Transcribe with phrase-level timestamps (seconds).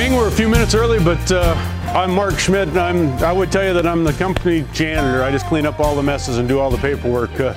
[0.00, 1.54] We're a few minutes early, but uh,
[1.94, 2.68] I'm Mark Schmitt.
[2.68, 5.22] And I'm, I would tell you that I'm the company janitor.
[5.22, 7.38] I just clean up all the messes and do all the paperwork.
[7.38, 7.54] Uh,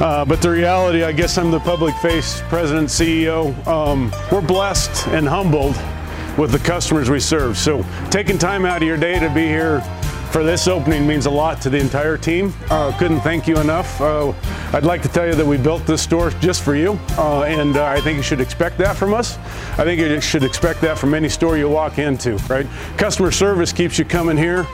[0.00, 3.64] uh, but the reality, I guess I'm the public face, president, CEO.
[3.68, 5.76] Um, we're blessed and humbled
[6.36, 7.56] with the customers we serve.
[7.56, 9.78] So taking time out of your day to be here
[10.36, 12.52] for this opening means a lot to the entire team.
[12.68, 13.98] Uh, couldn't thank you enough.
[13.98, 14.34] Uh,
[14.74, 17.78] I'd like to tell you that we built this store just for you, uh, and
[17.78, 19.38] uh, I think you should expect that from us.
[19.78, 22.66] I think you should expect that from any store you walk into, right?
[22.98, 24.66] Customer service keeps you coming here,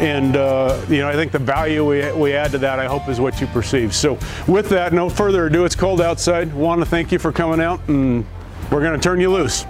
[0.00, 3.08] and uh, you know I think the value we, we add to that, I hope,
[3.08, 3.94] is what you perceive.
[3.94, 6.52] So with that, no further ado, it's cold outside.
[6.52, 8.26] Want to thank you for coming out, and
[8.68, 9.64] we're going to turn you loose.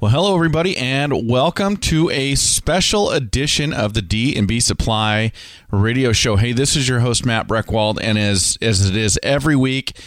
[0.00, 5.32] Well, hello everybody, and welcome to a special edition of the D and B Supply
[5.72, 6.36] Radio Show.
[6.36, 9.98] Hey, this is your host Matt Breckwald, and as as it is every week,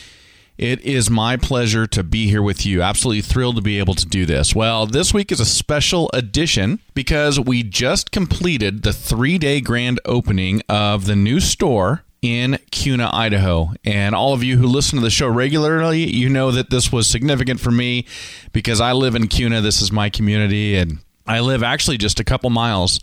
[0.58, 2.82] it is my pleasure to be here with you.
[2.82, 4.56] Absolutely thrilled to be able to do this.
[4.56, 10.00] Well, this week is a special edition because we just completed the three day grand
[10.06, 13.74] opening of the new store in Kuna, Idaho.
[13.84, 17.08] And all of you who listen to the show regularly, you know that this was
[17.08, 18.06] significant for me
[18.52, 19.62] because I live in Kuna.
[19.62, 23.00] This is my community, and I live actually just a couple miles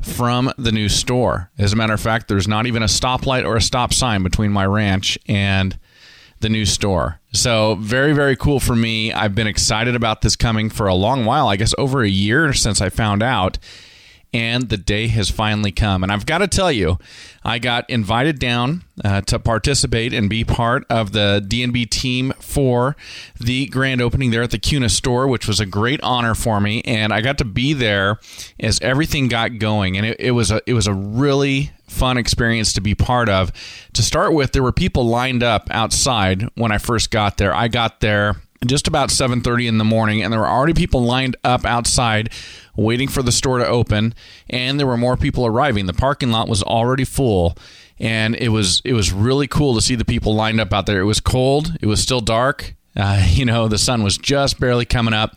[0.00, 1.50] from the new store.
[1.58, 4.52] As a matter of fact, there's not even a stoplight or a stop sign between
[4.52, 5.78] my ranch and
[6.40, 7.20] the new store.
[7.32, 9.12] So, very, very cool for me.
[9.12, 12.52] I've been excited about this coming for a long while, I guess over a year
[12.52, 13.58] since I found out
[14.32, 16.02] and the day has finally come.
[16.02, 16.98] And I've got to tell you,
[17.44, 22.96] I got invited down uh, to participate and be part of the DNB team for
[23.40, 26.82] the grand opening there at the Kuna store, which was a great honor for me.
[26.82, 28.18] And I got to be there
[28.60, 32.72] as everything got going, and it, it was a it was a really fun experience
[32.74, 33.52] to be part of.
[33.94, 37.54] To start with, there were people lined up outside when I first got there.
[37.54, 41.36] I got there just about 7:30 in the morning and there were already people lined
[41.44, 42.30] up outside
[42.76, 44.14] waiting for the store to open
[44.50, 45.86] and there were more people arriving.
[45.86, 47.56] The parking lot was already full
[47.98, 51.00] and it was it was really cool to see the people lined up out there.
[51.00, 51.72] It was cold.
[51.80, 52.74] It was still dark.
[52.96, 55.36] Uh, you know, the sun was just barely coming up.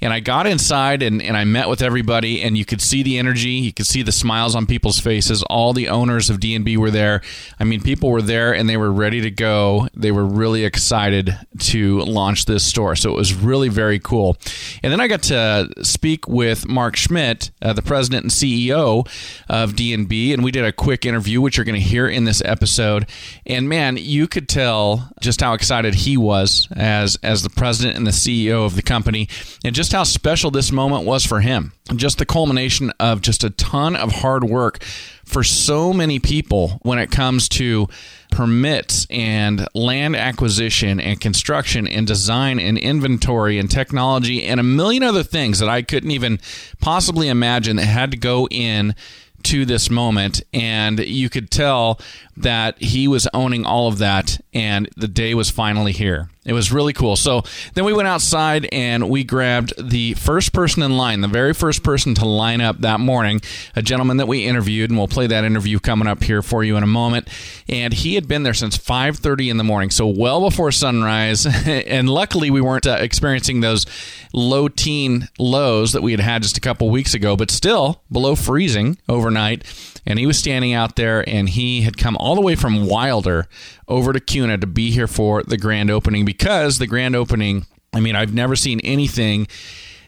[0.00, 3.18] And I got inside and, and I met with everybody, and you could see the
[3.18, 3.50] energy.
[3.50, 5.42] You could see the smiles on people's faces.
[5.44, 7.22] All the owners of DNB were there.
[7.58, 9.88] I mean, people were there and they were ready to go.
[9.94, 12.96] They were really excited to launch this store.
[12.96, 14.36] So it was really very cool.
[14.82, 19.06] And then I got to speak with Mark Schmitt, uh, the president and CEO
[19.48, 22.42] of DNB, and we did a quick interview, which you're going to hear in this
[22.44, 23.08] episode.
[23.46, 28.06] And man, you could tell just how excited he was as as the president and
[28.06, 29.28] the CEO of the company,
[29.64, 31.72] and just how special this moment was for him.
[31.94, 34.82] Just the culmination of just a ton of hard work
[35.24, 37.88] for so many people when it comes to
[38.30, 45.02] permits and land acquisition and construction and design and inventory and technology and a million
[45.02, 46.40] other things that I couldn't even
[46.80, 48.94] possibly imagine that had to go in
[49.42, 51.98] to this moment and you could tell
[52.36, 56.72] that he was owning all of that and the day was finally here it was
[56.72, 57.16] really cool.
[57.16, 57.42] So
[57.74, 61.82] then we went outside and we grabbed the first person in line the very first
[61.82, 63.42] person to line up that morning
[63.76, 66.78] a gentleman that we interviewed and we'll play that interview coming up here for you
[66.78, 67.28] in a moment.
[67.68, 71.46] And he had been there since 5.30 in the morning so well before sunrise.
[71.90, 73.86] And luckily we weren't uh, experiencing those
[74.32, 78.34] low teen lows that we had had just a couple weeks ago but still below
[78.34, 79.64] freezing overnight.
[80.06, 83.46] And he was standing out there and he had come all the way from Wilder
[83.90, 88.00] over to Kuna to be here for the grand opening because the grand opening, I
[88.00, 89.48] mean, I've never seen anything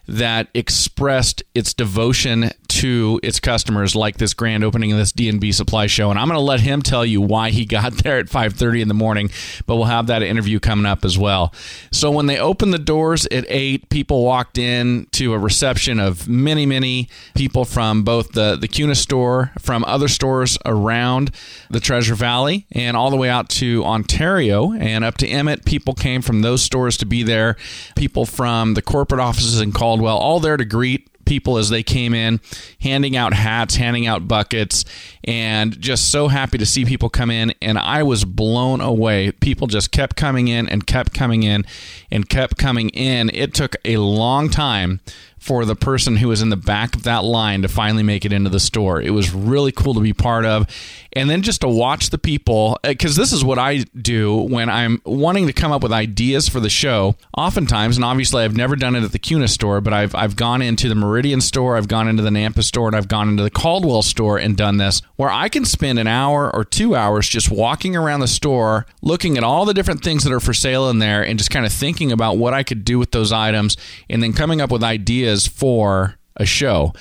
[0.09, 5.87] that expressed its devotion to its customers like this grand opening of this DNB supply
[5.87, 6.11] show.
[6.11, 8.89] And I'm going to let him tell you why he got there at 5:30 in
[8.89, 9.31] the morning
[9.67, 11.53] but we'll have that interview coming up as well.
[11.91, 16.29] So when they opened the doors at 8 people walked in to a reception of
[16.29, 21.31] many many people from both the the Kuna store from other stores around
[21.71, 24.73] the Treasure Valley and all the way out to Ontario.
[24.73, 27.57] And up to Emmett people came from those stores to be there.
[27.97, 32.15] People from the corporate offices in Caldwell all there to greet people as they came
[32.15, 32.41] in,
[32.81, 34.87] handing out hats, handing out buckets,
[35.23, 37.53] and just so happy to see people come in.
[37.61, 39.33] And I was blown away.
[39.33, 41.67] People just kept coming in and kept coming in
[42.11, 43.31] and kept coming in.
[43.35, 45.01] It took a long time
[45.43, 48.33] for the person who was in the back of that line to finally make it
[48.33, 49.03] into the store.
[49.03, 50.69] It was really cool to be part of.
[51.15, 54.71] And then just to watch the people, uh, because this is what I do when
[54.71, 57.17] I'm wanting to come up with ideas for the show.
[57.37, 60.63] Oftentimes, and obviously I've never done it at the Kuna store, but I've, I've gone
[60.63, 63.51] into the Meridian store, I've gone into the Nampa store, and I've gone into the
[63.51, 67.51] Caldwell store and done this, where I can spend an hour or two hours just
[67.51, 71.01] walking around the store, looking at all the different things that are for sale in
[71.01, 73.77] there, and just kind of thinking about what I could do with those items,
[74.09, 76.93] and then coming up with ideas for a show.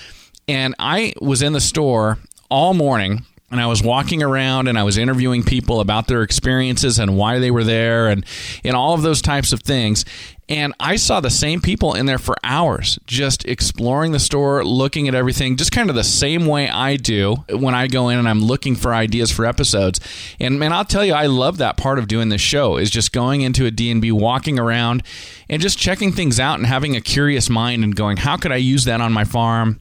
[0.47, 2.17] And I was in the store
[2.49, 6.99] all morning and I was walking around and I was interviewing people about their experiences
[6.99, 8.25] and why they were there and
[8.63, 10.05] and all of those types of things.
[10.51, 15.07] And I saw the same people in there for hours, just exploring the store, looking
[15.07, 18.27] at everything, just kind of the same way I do when I go in and
[18.27, 20.01] I'm looking for ideas for episodes.
[20.41, 23.13] And man, I'll tell you, I love that part of doing this show is just
[23.13, 25.03] going into a D&B, walking around
[25.47, 28.57] and just checking things out and having a curious mind and going, how could I
[28.57, 29.79] use that on my farm?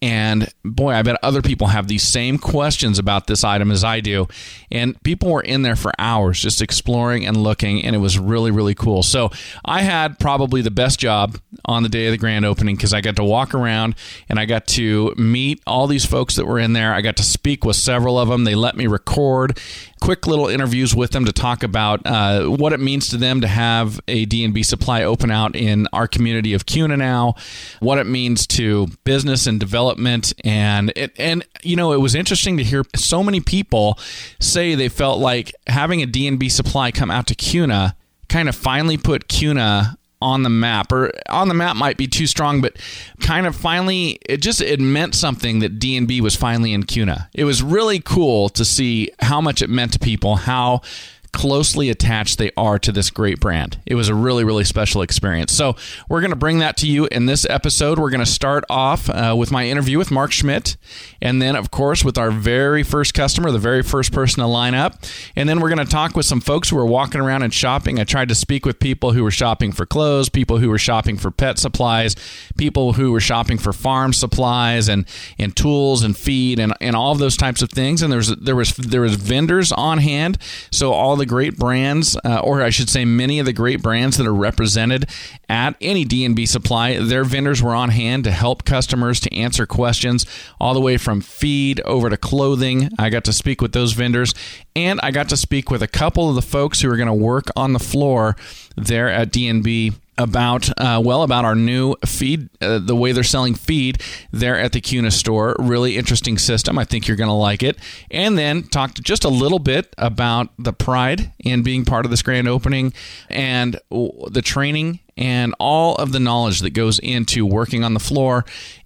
[0.00, 4.00] And boy, I bet other people have these same questions about this item as I
[4.00, 4.28] do.
[4.70, 8.50] And people were in there for hours just exploring and looking, and it was really,
[8.50, 9.02] really cool.
[9.02, 9.30] So
[9.64, 13.00] I had probably the best job on the day of the grand opening because I
[13.00, 13.96] got to walk around
[14.28, 16.94] and I got to meet all these folks that were in there.
[16.94, 18.44] I got to speak with several of them.
[18.44, 19.58] They let me record
[20.00, 23.48] quick little interviews with them to talk about uh, what it means to them to
[23.48, 27.34] have a D&B supply open out in our community of Kuna now,
[27.80, 30.32] what it means to business and development.
[30.44, 33.98] And it, and, you know, it was interesting to hear so many people
[34.40, 37.96] say they felt like having a D&B supply come out to Kuna
[38.28, 42.26] kind of finally put Kuna on the map or on the map might be too
[42.26, 42.76] strong but
[43.20, 47.28] kind of finally it just it meant something that D&B was finally in Kuna.
[47.34, 50.82] It was really cool to see how much it meant to people, how
[51.32, 53.78] closely attached they are to this great brand.
[53.86, 55.52] It was a really, really special experience.
[55.52, 55.76] So,
[56.08, 57.98] we're going to bring that to you in this episode.
[57.98, 60.76] We're going to start off uh, with my interview with Mark Schmitt,
[61.20, 64.74] and then, of course, with our very first customer, the very first person to line
[64.74, 65.02] up.
[65.36, 68.00] And then we're going to talk with some folks who are walking around and shopping.
[68.00, 71.16] I tried to speak with people who were shopping for clothes, people who were shopping
[71.16, 72.16] for pet supplies,
[72.56, 75.06] people who were shopping for farm supplies and,
[75.38, 78.02] and tools and feed and, and all of those types of things.
[78.02, 80.38] And there was there was there was vendors on hand.
[80.70, 84.16] So all the great brands, uh, or I should say, many of the great brands
[84.16, 85.06] that are represented
[85.48, 90.26] at any D&B supply, their vendors were on hand to help customers to answer questions
[90.60, 92.90] all the way from feed over to clothing.
[92.98, 94.34] I got to speak with those vendors,
[94.74, 97.14] and I got to speak with a couple of the folks who are going to
[97.14, 98.36] work on the floor
[98.76, 103.54] there at D&B about uh, well about our new feed uh, the way they're selling
[103.54, 107.62] feed there at the Kuna store really interesting system I think you're going to like
[107.62, 107.78] it
[108.10, 112.22] and then talked just a little bit about the pride in being part of this
[112.22, 112.92] grand opening
[113.30, 118.44] and the training and all of the knowledge that goes into working on the floor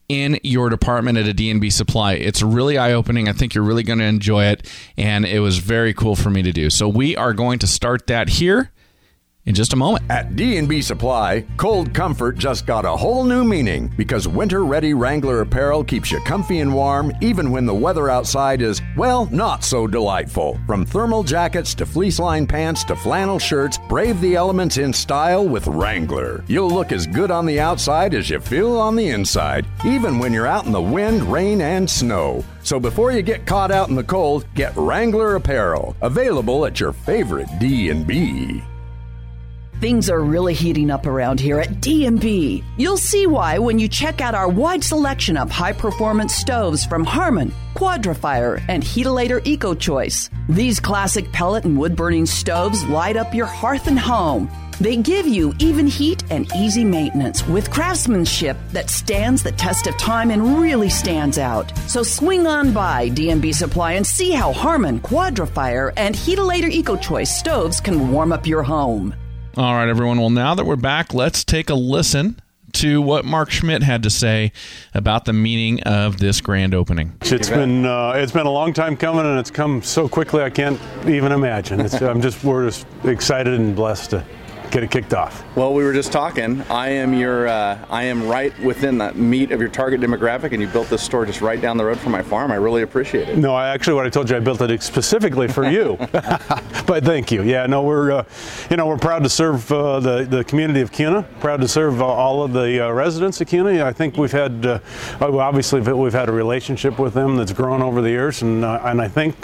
[0.09, 2.15] in your department at a D&B supply.
[2.15, 3.29] It's really eye-opening.
[3.29, 6.43] I think you're really going to enjoy it and it was very cool for me
[6.43, 6.69] to do.
[6.69, 8.72] So we are going to start that here
[9.47, 10.05] in just a moment.
[10.11, 15.83] At D&B Supply, cold comfort just got a whole new meaning because winter-ready Wrangler apparel
[15.83, 20.59] keeps you comfy and warm even when the weather outside is, well, not so delightful.
[20.67, 25.67] From thermal jackets to fleece-lined pants to flannel shirts, brave the elements in style with
[25.67, 26.45] Wrangler.
[26.47, 30.33] You'll look as good on the outside as you feel on the inside, even when
[30.33, 32.45] you're out in the wind, rain, and snow.
[32.63, 36.93] So before you get caught out in the cold, get Wrangler apparel, available at your
[36.93, 38.63] favorite D&B.
[39.83, 42.63] Things are really heating up around here at D&B.
[42.77, 47.53] You'll see why when you check out our wide selection of high-performance stoves from Harman,
[47.75, 50.31] Quadra-Fire, and Heatilator EcoChoice.
[50.49, 54.49] These classic pellet and wood-burning stoves light up your hearth and home.
[54.81, 59.99] They give you even heat and easy maintenance with craftsmanship that stands the test of
[59.99, 61.77] time and really stands out.
[61.89, 67.81] So swing on by D&B Supply and see how Harman, Quadra-Fire, and Heatilator EcoChoice stoves
[67.81, 69.13] can warm up your home.
[69.55, 70.19] All right, everyone.
[70.19, 72.41] Well, now that we're back, let's take a listen
[72.73, 74.51] to what Mark Schmitt had to say
[74.95, 77.19] about the meaning of this grand opening.
[77.21, 80.49] It's been uh, it's been a long time coming, and it's come so quickly I
[80.49, 81.81] can't even imagine.
[81.81, 84.25] It's, I'm just we're just excited and blessed to
[84.73, 85.45] get it kicked off?
[85.55, 86.63] Well, we were just talking.
[86.63, 90.63] I am your, uh, I am right within the meat of your target demographic, and
[90.63, 92.51] you built this store just right down the road from my farm.
[92.51, 93.37] I really appreciate it.
[93.37, 95.99] No, I actually, what I told you, I built it specifically for you.
[96.87, 97.43] but thank you.
[97.43, 98.25] Yeah, no, we're, uh,
[98.71, 101.23] you know, we're proud to serve uh, the the community of Kuna.
[101.41, 103.85] Proud to serve uh, all of the uh, residents of Kuna.
[103.85, 104.79] I think we've had, uh,
[105.21, 109.09] obviously, we've had a relationship with them that's grown over the years, and and I
[109.09, 109.43] think,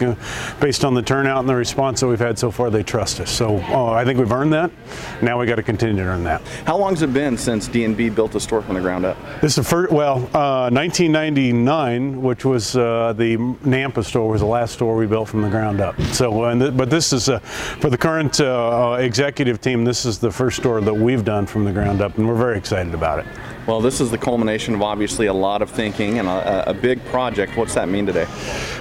[0.58, 3.30] based on the turnout and the response that we've had so far, they trust us.
[3.30, 4.70] So I think we've earned that
[5.22, 6.42] Now we got to continue to earn that.
[6.64, 9.16] How long has it been since D&B built a store from the ground up?
[9.40, 14.46] This is the first, well, uh, 1999, which was uh, the Nampa store, was the
[14.46, 16.00] last store we built from the ground up.
[16.12, 19.84] So, th- but this is uh, for the current uh, executive team.
[19.84, 22.56] This is the first store that we've done from the ground up, and we're very
[22.56, 23.26] excited about it.
[23.68, 27.04] Well, this is the culmination of obviously a lot of thinking and a, a big
[27.04, 27.54] project.
[27.58, 28.26] What's that mean today?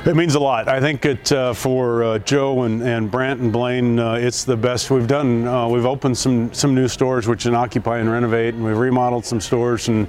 [0.06, 0.70] It means a lot.
[0.70, 4.56] I think it uh, for uh, Joe and, and Brant and Blaine, uh, it's the
[4.56, 5.46] best we've done.
[5.46, 9.26] Uh, we've opened some some new stores, which is occupy and renovate, and we've remodeled
[9.26, 9.90] some stores.
[9.90, 10.08] And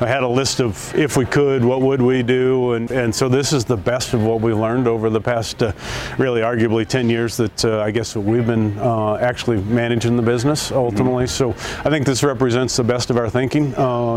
[0.00, 2.72] I had a list of if we could, what would we do?
[2.72, 5.70] And and so this is the best of what we learned over the past, uh,
[6.18, 8.76] really arguably 10 years that uh, I guess we've been
[9.20, 11.26] actually managing the business ultimately.
[11.26, 11.54] Mm-hmm.
[11.54, 13.72] So I think this represents the best of our thinking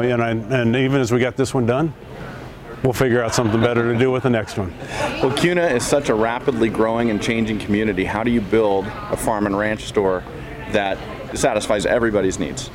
[0.07, 1.93] and, I, and even as we got this one done,
[2.83, 4.73] we'll figure out something better to do with the next one.
[5.21, 8.05] Well, Kuna is such a rapidly growing and changing community.
[8.05, 10.23] How do you build a farm and ranch store
[10.71, 10.97] that
[11.37, 12.69] satisfies everybody's needs?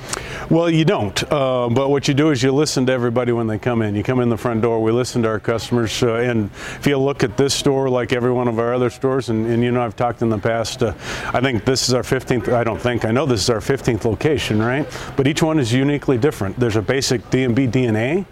[0.50, 1.22] Well, you don't.
[1.32, 3.94] Uh, but what you do is you listen to everybody when they come in.
[3.94, 4.82] You come in the front door.
[4.82, 6.02] We listen to our customers.
[6.02, 9.30] Uh, and if you look at this store, like every one of our other stores,
[9.30, 10.92] and, and you know I've talked in the past, uh,
[11.32, 12.52] I think this is our 15th.
[12.52, 14.86] I don't think I know this is our 15th location, right?
[15.16, 16.60] But each one is uniquely different.
[16.60, 18.26] There's a basic D&B DNA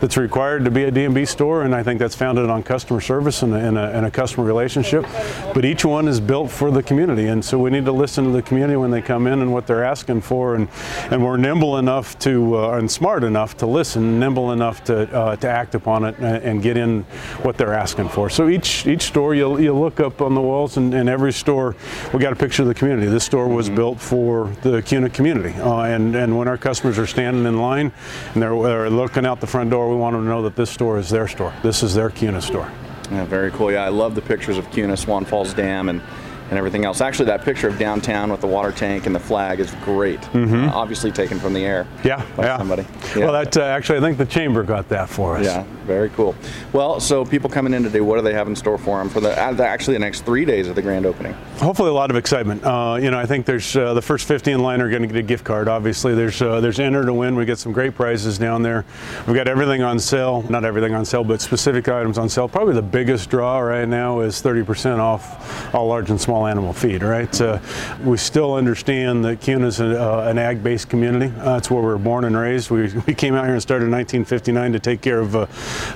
[0.00, 3.42] that's required to be a D&B store, and I think that's founded on customer service
[3.42, 5.04] and a, and, a, and a, customer relationship.
[5.52, 8.30] But each one is built for the community, and so we need to listen to
[8.30, 10.68] the community when they come in and what they're asking for, and,
[11.10, 15.36] and we're nimble enough to uh, and smart enough to listen, nimble enough to uh,
[15.36, 17.02] to act upon it and, and, get in
[17.42, 18.28] what they're asking for.
[18.28, 21.74] So each each store you'll you look up on the walls, and, and, every store
[22.12, 23.06] we got a picture of the community.
[23.08, 23.76] This store was mm-hmm.
[23.76, 27.92] built for the Kuna community, uh, and and when our customers are standing in line
[28.34, 30.70] and they're, they're looking out the front door, we want them to know that this
[30.70, 31.54] store is their store.
[31.62, 32.70] This is their Kuna store.
[33.10, 33.70] Yeah, very cool.
[33.70, 36.02] Yeah, I love the pictures of Kuna Swan Falls Dam and
[36.50, 37.00] and everything else.
[37.00, 40.20] Actually, that picture of downtown with the water tank and the flag is great.
[40.20, 40.68] Mm-hmm.
[40.68, 41.86] Uh, obviously taken from the air.
[42.04, 42.58] Yeah, yeah.
[42.58, 42.86] Somebody.
[43.16, 43.24] Yeah.
[43.24, 45.44] Well, that uh, actually, I think the chamber got that for us.
[45.44, 46.34] Yeah, very cool.
[46.72, 49.20] Well, so people coming in today, what do they have in store for them for
[49.20, 51.32] the uh, actually the next three days of the grand opening?
[51.58, 52.64] Hopefully, a lot of excitement.
[52.64, 55.08] Uh, you know, I think there's uh, the first 50 in line are going to
[55.08, 55.68] get a gift card.
[55.68, 57.36] Obviously, there's uh, there's enter to win.
[57.36, 58.84] We get some great prizes down there.
[59.26, 60.44] We've got everything on sale.
[60.48, 62.48] Not everything on sale, but specific items on sale.
[62.48, 67.02] Probably the biggest draw right now is 30% off all large and small animal feed.
[67.02, 67.40] Right?
[67.40, 67.58] Uh,
[68.04, 71.32] we still understand that Kuna is uh, an ag-based community.
[71.38, 72.70] Uh, that's where we were born and raised.
[72.70, 75.46] We, we came out here and started in 1959 to take care of, uh,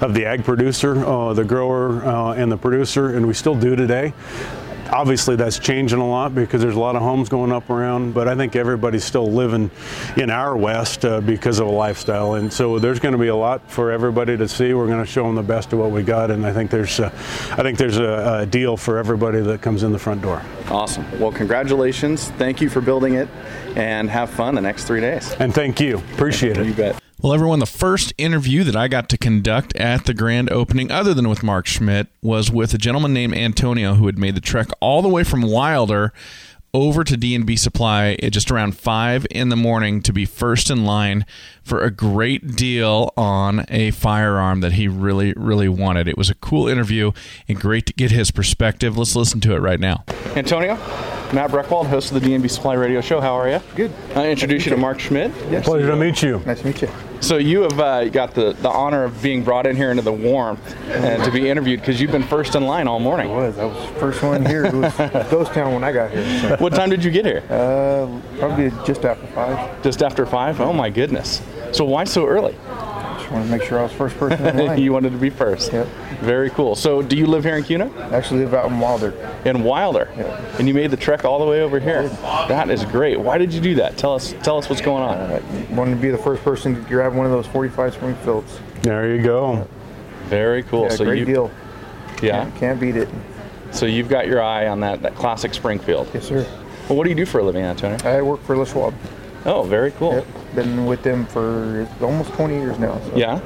[0.00, 4.12] of the ag producer, uh, the grower, and the producer, and we still do today.
[4.92, 8.26] Obviously, that's changing a lot because there's a lot of homes going up around, but
[8.26, 9.70] I think everybody's still living
[10.16, 12.34] in our West uh, because of a lifestyle.
[12.34, 14.74] And so there's going to be a lot for everybody to see.
[14.74, 16.98] We're going to show them the best of what we got, and I think there's,
[16.98, 17.10] uh,
[17.52, 20.42] I think there's a, a deal for everybody that comes in the front door.
[20.68, 21.06] Awesome.
[21.20, 22.30] Well, congratulations.
[22.30, 23.28] Thank you for building it,
[23.76, 25.32] and have fun the next three days.
[25.38, 25.98] And thank you.
[26.14, 26.66] Appreciate it.
[26.66, 27.00] You bet.
[27.22, 31.12] Well, everyone, the first interview that I got to conduct at the grand opening, other
[31.12, 34.68] than with Mark Schmitt, was with a gentleman named Antonio who had made the trek
[34.80, 36.14] all the way from Wilder
[36.72, 40.86] over to D&B Supply at just around 5 in the morning to be first in
[40.86, 41.26] line
[41.62, 46.08] for a great deal on a firearm that he really, really wanted.
[46.08, 47.12] It was a cool interview
[47.46, 48.96] and great to get his perspective.
[48.96, 50.04] Let's listen to it right now.
[50.36, 50.78] Antonio?
[51.32, 53.20] Matt Breckwald, host of the D&B Supply Radio Show.
[53.20, 53.60] How are you?
[53.76, 53.92] Good.
[54.16, 55.30] I introduce nice you to Mark Schmitt.
[55.48, 55.64] Yes.
[55.64, 56.42] Pleasure to meet you.
[56.44, 56.88] Nice to meet you.
[57.20, 60.12] So you have uh, got the, the honor of being brought in here into the
[60.12, 63.30] warmth and to be interviewed because you've been first in line all morning.
[63.30, 63.58] I was.
[63.58, 64.64] I was first one here.
[64.64, 64.92] It was
[65.30, 66.40] ghost town when I got here.
[66.40, 66.56] So.
[66.56, 67.44] What time did you get here?
[67.48, 69.82] Uh, probably just after five.
[69.84, 70.60] Just after five?
[70.60, 71.42] Oh my goodness.
[71.70, 72.56] So why so early?
[73.30, 74.82] Just wanted to make sure I was first person in line.
[74.82, 75.72] you wanted to be first.
[75.72, 75.86] Yep.
[76.20, 76.74] Very cool.
[76.74, 77.88] So, do you live here in Kuna?
[77.96, 79.14] I actually live out in Wilder.
[79.44, 80.12] In Wilder.
[80.16, 80.58] Yep.
[80.58, 82.08] And you made the trek all the way over here.
[82.48, 83.20] That is great.
[83.20, 83.96] Why did you do that?
[83.96, 84.34] Tell us.
[84.42, 85.16] Tell us what's going on.
[85.16, 88.58] Uh, wanted to be the first person to grab one of those 45 Springfields.
[88.82, 89.68] There you go.
[90.24, 90.82] Very cool.
[90.82, 91.50] Yeah, so great you, deal.
[92.20, 92.42] Yeah.
[92.42, 93.08] Can't, can't beat it.
[93.70, 96.08] So you've got your eye on that, that classic Springfield.
[96.12, 96.44] Yes, sir.
[96.88, 97.96] Well, what do you do for a living, Antonio?
[98.02, 98.92] I work for Les Schwab.
[99.46, 100.14] Oh, very cool.
[100.14, 100.26] Yep.
[100.54, 103.00] Been with them for almost 20 years now.
[103.00, 103.16] So.
[103.16, 103.40] Yeah?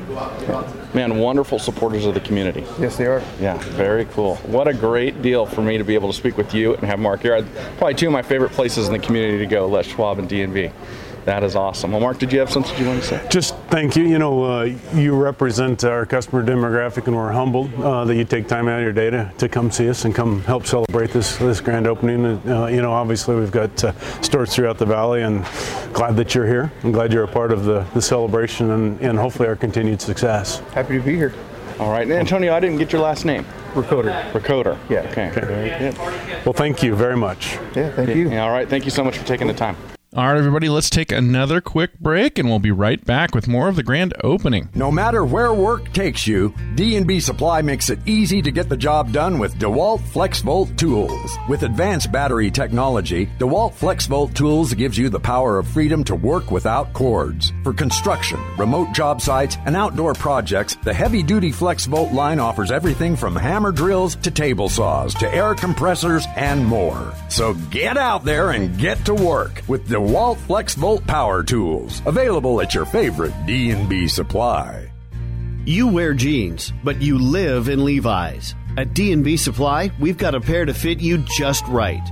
[0.94, 2.64] Man, wonderful supporters of the community.
[2.78, 3.22] Yes, they are.
[3.40, 4.36] Yeah, very cool.
[4.36, 6.98] What a great deal for me to be able to speak with you and have
[6.98, 7.46] Mark here.
[7.76, 10.70] Probably two of my favorite places in the community to go, Les Schwab and D&B.
[11.24, 11.92] That is awesome.
[11.92, 13.26] Well, Mark, did you have something you want to say?
[13.30, 14.04] Just thank you.
[14.04, 18.46] You know, uh, you represent our customer demographic, and we're humbled uh, that you take
[18.46, 21.36] time out of your day to, to come see us and come help celebrate this
[21.36, 22.26] this grand opening.
[22.46, 25.44] Uh, you know, obviously we've got uh, stores throughout the valley, and
[25.94, 26.70] glad that you're here.
[26.82, 30.58] I'm glad you're a part of the, the celebration and, and hopefully our continued success.
[30.72, 31.32] Happy to be here.
[31.78, 33.44] All right, Antonio, I didn't get your last name.
[33.72, 34.30] Rakoder.
[34.30, 34.78] Rakoder.
[34.88, 35.00] Yeah.
[35.10, 35.30] Okay.
[35.30, 35.40] okay.
[35.40, 35.98] Very good.
[36.44, 37.54] Well, thank you very much.
[37.74, 38.30] Yeah, thank you.
[38.30, 38.68] Yeah, all right.
[38.68, 39.76] Thank you so much for taking the time.
[40.16, 43.66] All right, everybody, let's take another quick break and we'll be right back with more
[43.66, 44.68] of the grand opening.
[44.72, 49.10] No matter where work takes you, D&B Supply makes it easy to get the job
[49.10, 51.36] done with DeWalt FlexVolt tools.
[51.48, 56.52] With advanced battery technology, DeWalt FlexVolt tools gives you the power of freedom to work
[56.52, 57.52] without cords.
[57.64, 63.34] For construction, remote job sites, and outdoor projects, the heavy-duty FlexVolt line offers everything from
[63.34, 67.12] hammer drills to table saws to air compressors and more.
[67.28, 72.60] So get out there and get to work with the DeWalt FlexVolt power tools, available
[72.60, 74.90] at your favorite D&B supply.
[75.64, 78.54] You wear jeans, but you live in Levi's.
[78.76, 82.02] At D&B Supply, we've got a pair to fit you just right.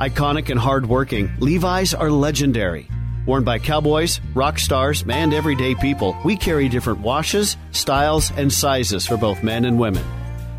[0.00, 2.88] Iconic and hardworking, Levi's are legendary.
[3.26, 9.06] Worn by cowboys, rock stars, and everyday people, we carry different washes, styles, and sizes
[9.06, 10.04] for both men and women.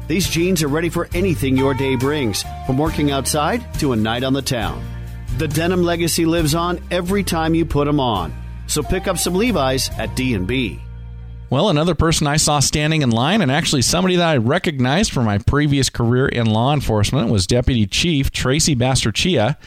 [0.07, 4.23] These jeans are ready for anything your day brings, from working outside to a night
[4.23, 4.92] on the town.
[5.37, 8.33] The denim legacy lives on every time you put them on.
[8.67, 10.79] So pick up some Levi's at D&B.
[11.49, 15.25] Well, another person I saw standing in line, and actually somebody that I recognized from
[15.25, 19.57] my previous career in law enforcement, was Deputy Chief Tracy Basterrechea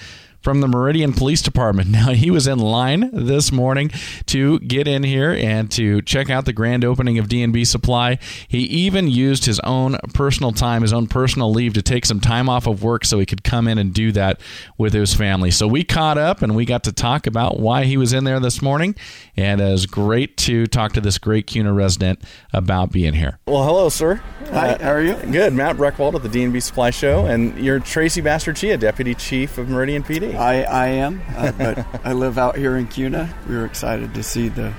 [0.46, 1.90] from the Meridian Police Department.
[1.96, 3.90] Now, he was in line this morning
[4.26, 8.18] to get in here and to check out the grand opening of D&B Supply.
[8.46, 12.50] He even used his own personal time, his own personal leave to take some time
[12.50, 14.40] off of work so he could come in and do that
[14.76, 15.50] with his family.
[15.50, 18.40] So we caught up and we got to talk about why he was in there
[18.40, 18.94] this morning.
[19.38, 22.22] And it was great to talk to this great Kuna resident
[22.52, 23.38] about being here.
[23.46, 24.16] Well, hello, sir.
[24.50, 25.14] Hi, uh, how are you?
[25.14, 25.54] Good.
[25.54, 30.02] Matt Breckwald at the D&B Supply Show, and you're Tracy Basterrechea, Deputy Chief of Meridian
[30.02, 30.35] PD.
[30.36, 33.32] I, I am, uh, but I live out here in Kuna.
[33.48, 34.72] We were excited to see the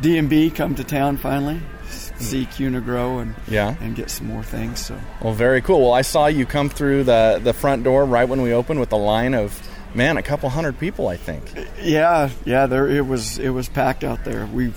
[0.00, 3.74] D&B come to town finally, see Kuna grow and Yeah.
[3.80, 4.84] and get some more things.
[4.84, 5.80] So Well, very cool.
[5.82, 8.92] Well, I saw you come through the, the front door right when we opened with
[8.92, 9.60] a line of,
[9.94, 11.44] man, a couple hundred people, I think.
[11.80, 13.38] yeah, yeah, there it was.
[13.38, 14.46] It was packed out there.
[14.46, 14.72] We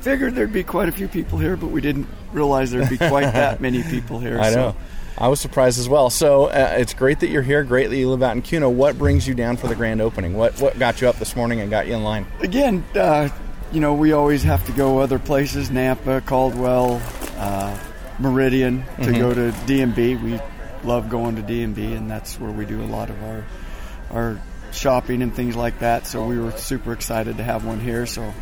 [0.00, 3.32] figured there'd be quite a few people here, but we didn't realize there'd be quite
[3.32, 4.38] that many people here.
[4.40, 4.76] I so.
[5.18, 6.10] I was surprised as well.
[6.10, 7.64] So uh, it's great that you're here.
[7.64, 8.68] Great that you live out in Kuna.
[8.68, 10.34] What brings you down for the grand opening?
[10.34, 12.26] What what got you up this morning and got you in line?
[12.40, 13.28] again, uh,
[13.72, 17.00] you know, we always have to go other places: Nampa, Caldwell,
[17.38, 17.78] uh,
[18.18, 20.16] Meridian, to go to D&B.
[20.16, 20.38] We
[20.84, 23.44] love going to D&B, and that's where we do a lot of our
[24.10, 24.40] our
[24.76, 26.06] shopping and things like that.
[26.06, 28.06] So we were super excited to have one here.
[28.06, 28.32] So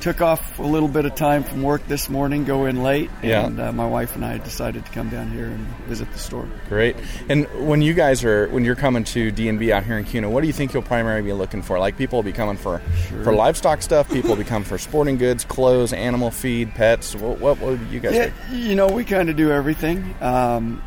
[0.00, 3.46] took off a little bit of time from work this morning, go in late, Yeah.
[3.46, 6.48] and uh, my wife and I decided to come down here and visit the store.
[6.68, 6.96] Great.
[7.28, 10.40] And when you guys are when you're coming to DNB out here in Kuna, what
[10.40, 11.78] do you think you'll primarily be looking for?
[11.78, 12.80] Like people will be coming for
[13.22, 14.10] for livestock stuff.
[14.10, 17.14] People will be coming for sporting goods, clothes, animal feed, pets.
[17.14, 18.64] What what, what would you guys Yeah, think?
[18.64, 20.14] you know, we kind of do everything.
[20.20, 20.82] Um,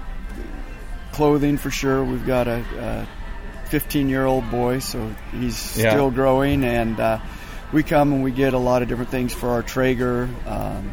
[1.13, 2.03] clothing for sure.
[2.03, 3.07] We've got a
[3.75, 5.89] 15 year old boy, so he's Yeah.
[5.89, 7.17] still growing, and uh,
[7.73, 10.91] we come and we get a lot of different things for our Traeger, um,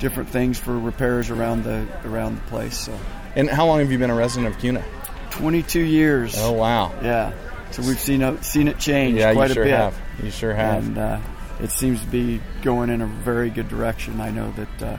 [0.00, 2.76] different things for repairs around the around the place.
[2.76, 2.92] So
[3.36, 4.82] And how long have you been a resident of Kuna?
[5.30, 6.34] 22 years.
[6.36, 6.90] Oh wow.
[7.04, 7.30] Yeah.
[7.70, 9.76] So we've seen it, seen it change Yeah, quite you sure a bit.
[9.78, 9.94] have.
[10.24, 10.86] You sure have.
[10.88, 11.18] And uh,
[11.62, 14.20] it seems to be going in a very good direction.
[14.20, 14.96] I know that uh,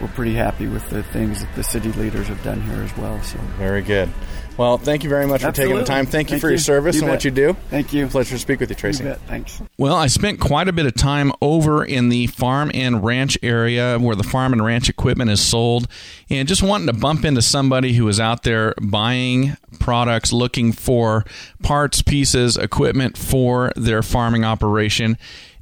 [0.00, 3.20] we're pretty happy with the things that the city leaders have done here as well.
[3.22, 4.10] So Very good.
[4.56, 6.06] Well, thank you very much for taking the time.
[6.06, 6.58] Thank you Thank for your you.
[6.58, 7.14] service You and bet.
[7.14, 7.56] what you do.
[7.70, 8.06] Thank you.
[8.06, 9.02] Pleasure to speak with you, you Tracy.
[9.02, 9.18] bet.
[9.26, 9.60] Thanks.
[9.78, 13.98] Well, I spent quite a bit of time over in the farm and ranch area
[13.98, 15.88] where the farm and ranch equipment is sold,
[16.30, 21.24] and just wanting to bump into somebody who was out there buying products, looking for
[21.64, 25.18] parts, pieces, equipment for their farming operation.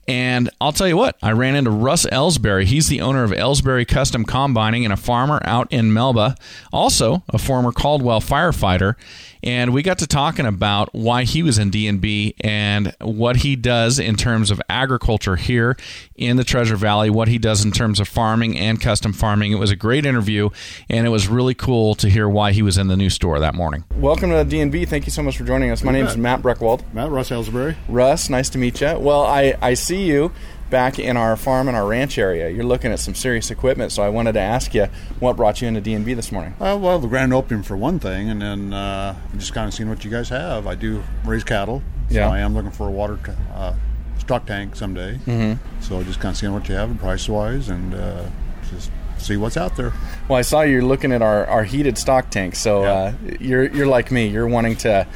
[0.09, 2.65] And I'll tell you what, I ran into Russ Elsberry.
[2.65, 6.37] He's the owner of Elsberry Custom Combining and a farmer out in Melba,
[6.73, 8.97] also a former Caldwell firefighter.
[9.45, 13.99] And we got to talking about why he was in D&B and what he does
[13.99, 15.77] in terms of agriculture here
[16.15, 19.51] in the Treasure Valley, what he does in terms of farming and custom farming.
[19.51, 20.51] It was a great interview,
[20.89, 23.55] and it was really cool to hear why he was in the new store that
[23.55, 23.83] morning.
[23.97, 24.89] Welcome to DNB.
[24.89, 25.83] Thank you so much for joining us.
[25.83, 26.83] My name is Matt Breckwald.
[26.95, 27.75] Matt Russ Elsberry.
[27.89, 28.97] Russ, nice to meet you.
[28.97, 30.33] Well, I, I see you
[30.71, 32.49] back in our farm and our ranch area.
[32.49, 34.87] You're looking at some serious equipment, so I wanted to ask you
[35.21, 36.55] what brought you into DNB this morning.
[36.61, 39.89] Uh, well, the grand opening for one thing, and then uh, just kind of seeing
[39.91, 40.67] what you guys have.
[40.67, 42.31] I do raise cattle, so Yeah.
[42.31, 43.75] I am looking for a water t- uh,
[44.19, 45.19] stock tank someday.
[45.27, 45.81] Mm-hmm.
[45.83, 48.25] So just kind of seeing what you have price wise, and uh,
[48.71, 49.93] just see what's out there.
[50.27, 53.87] Well, I saw you're looking at our, our heated stock tank, so uh, you're you're
[53.87, 54.27] like me.
[54.29, 55.07] You're wanting to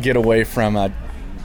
[0.00, 0.88] get away from uh,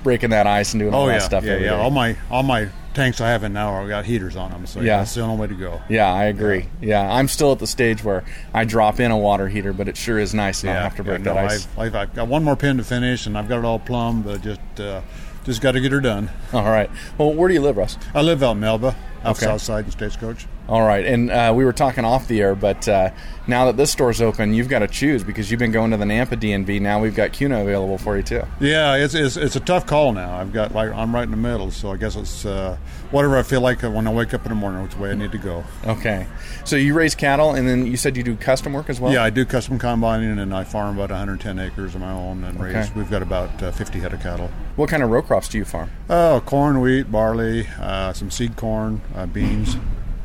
[0.04, 1.44] breaking that ice and doing all Oh that yeah, stuff.
[1.44, 1.60] yeah, yeah.
[1.60, 1.70] day.
[1.70, 4.80] All my all my tanks I have in now are got heaters on them, so
[4.80, 4.86] Yeah.
[4.86, 5.82] yeah, that's the only way to go.
[5.90, 6.68] Yeah, I agree.
[6.82, 9.96] Yeah, I'm still at the stage where I drop in a water heater, but it
[9.96, 11.68] sure is nice not Yeah, have to break yeah, that ice.
[11.78, 14.26] I've, I've, got one more pin to finish, and I've got it all plumbed.
[14.26, 15.02] But just uh,
[15.44, 16.30] just got to get her done.
[16.54, 16.90] All right.
[17.18, 17.98] Well, where do you live, Russ?
[18.14, 19.46] I live out in Melba, out Okay.
[19.46, 20.48] south side in Stagecoach.
[20.70, 23.10] All right, and uh, we were talking off the air, but uh,
[23.48, 26.06] now that this store's open, you've got to choose because you've been going to the
[26.06, 26.80] Nampa DNB.
[26.80, 28.44] Now we've got Kuna available for you too.
[28.60, 30.36] Yeah, it's, it's it's a tough call now.
[30.38, 32.78] I've got like I'm right in the middle, so I guess it's uh,
[33.10, 35.32] whatever I feel like when I wake up in the morning, which way I need
[35.32, 35.64] to go.
[35.88, 36.28] Okay,
[36.66, 39.12] so you raise cattle, and then you said you do custom work as well.
[39.12, 42.60] Yeah, I do custom combining, and I farm about 110 acres of my own, and
[42.60, 42.94] raise.
[42.94, 44.52] We've got about uh, 50 head of cattle.
[44.76, 45.90] What kind of row crops do you farm?
[46.12, 49.26] Oh, corn, wheat, barley, uh, some seed corn, uh,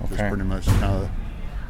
[0.09, 0.19] beans.
[0.21, 1.11] Just pretty much kind of a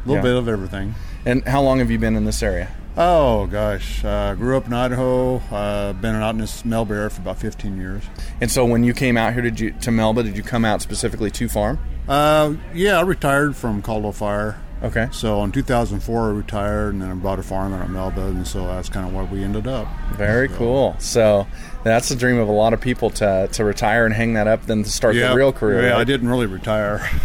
[0.07, 0.23] little Yeah.
[0.23, 0.95] bit of everything.
[1.27, 2.69] And how long have you been in this area?
[2.97, 5.39] Oh gosh, uh, grew up in Idaho.
[5.51, 8.03] Uh, been out in this Melba area for about 15 years.
[8.41, 10.23] And so when you came out here, did you to Melba?
[10.23, 11.79] Did you come out specifically to farm?
[12.09, 14.57] Uh, yeah, I retired from Caldwell Fire.
[14.83, 15.09] Okay.
[15.13, 18.47] So in 2004, I retired, and then I bought a farm out at Melba, and
[18.47, 19.89] so that's kind of where we ended up.
[20.17, 20.97] Very So- cool.
[20.99, 21.47] So
[21.85, 24.67] that's the dream of a lot of people to to retire and hang that up,
[24.67, 25.83] then to start Yeah, the real career.
[25.83, 26.01] Yeah, right?
[26.01, 26.99] I didn't really retire.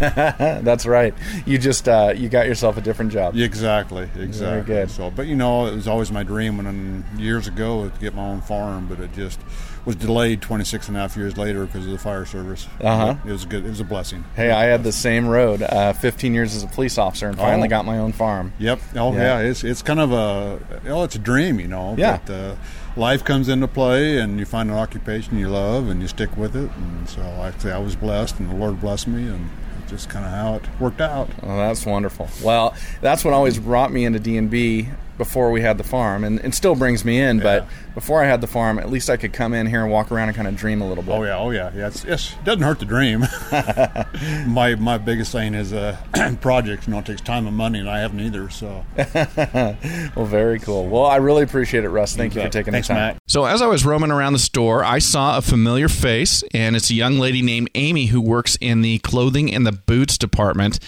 [0.62, 1.14] That's right.
[1.46, 3.36] You just uh, you got yourself a different job.
[3.36, 4.62] exactly, exactly.
[4.74, 4.90] good.
[4.90, 8.24] So, but you know, it was always my dream when years ago to get my
[8.28, 9.40] own farm, but it just
[9.86, 12.68] was delayed 26 and a half years later because of the fire service.
[12.82, 13.14] Uh-huh.
[13.26, 13.64] It was good.
[13.64, 14.24] It was a blessing.
[14.36, 15.62] Hey, I had the same road.
[15.62, 17.70] Uh, 15 years as a police officer, and finally Oh.
[17.70, 18.52] got my own farm.
[18.58, 18.78] Yep.
[18.96, 19.40] Oh Yeah.
[19.40, 19.48] yeah.
[19.48, 21.94] It's it's kind of a oh it's a dream, you know.
[21.96, 22.18] Yeah.
[22.26, 22.54] But uh,
[22.96, 26.56] life comes into play, and you find an occupation you love, and you stick with
[26.56, 26.70] it.
[26.76, 29.50] And so I say I was blessed, and the Lord blessed me, and
[29.82, 31.28] it's just kind of how it worked out.
[31.42, 32.28] Oh, that's wonderful.
[32.42, 36.54] Well, that's what always brought me into D&B before we had the farm, and, and
[36.54, 37.40] still brings me in.
[37.40, 40.10] But before I had the farm, at least I could come in here and walk
[40.10, 41.12] around and kind of dream a little bit.
[41.12, 41.86] Oh yeah, oh yeah, yeah.
[41.88, 43.20] It's, it's it doesn't hurt to dream.
[44.46, 45.96] my my biggest thing is uh,
[46.40, 46.86] projects.
[46.86, 48.48] You know, it takes time and money, and I haven't either.
[48.50, 48.84] So
[50.16, 50.86] Well, very cool.
[50.88, 52.16] Well, I really appreciate it, Russ.
[52.16, 53.00] Thank you for taking Thanks, the time.
[53.14, 53.18] Matt.
[53.26, 56.90] So, as I was roaming around the store, I saw a familiar face, and it's
[56.90, 60.78] a young lady named Amy who works in the clothing and the boots department.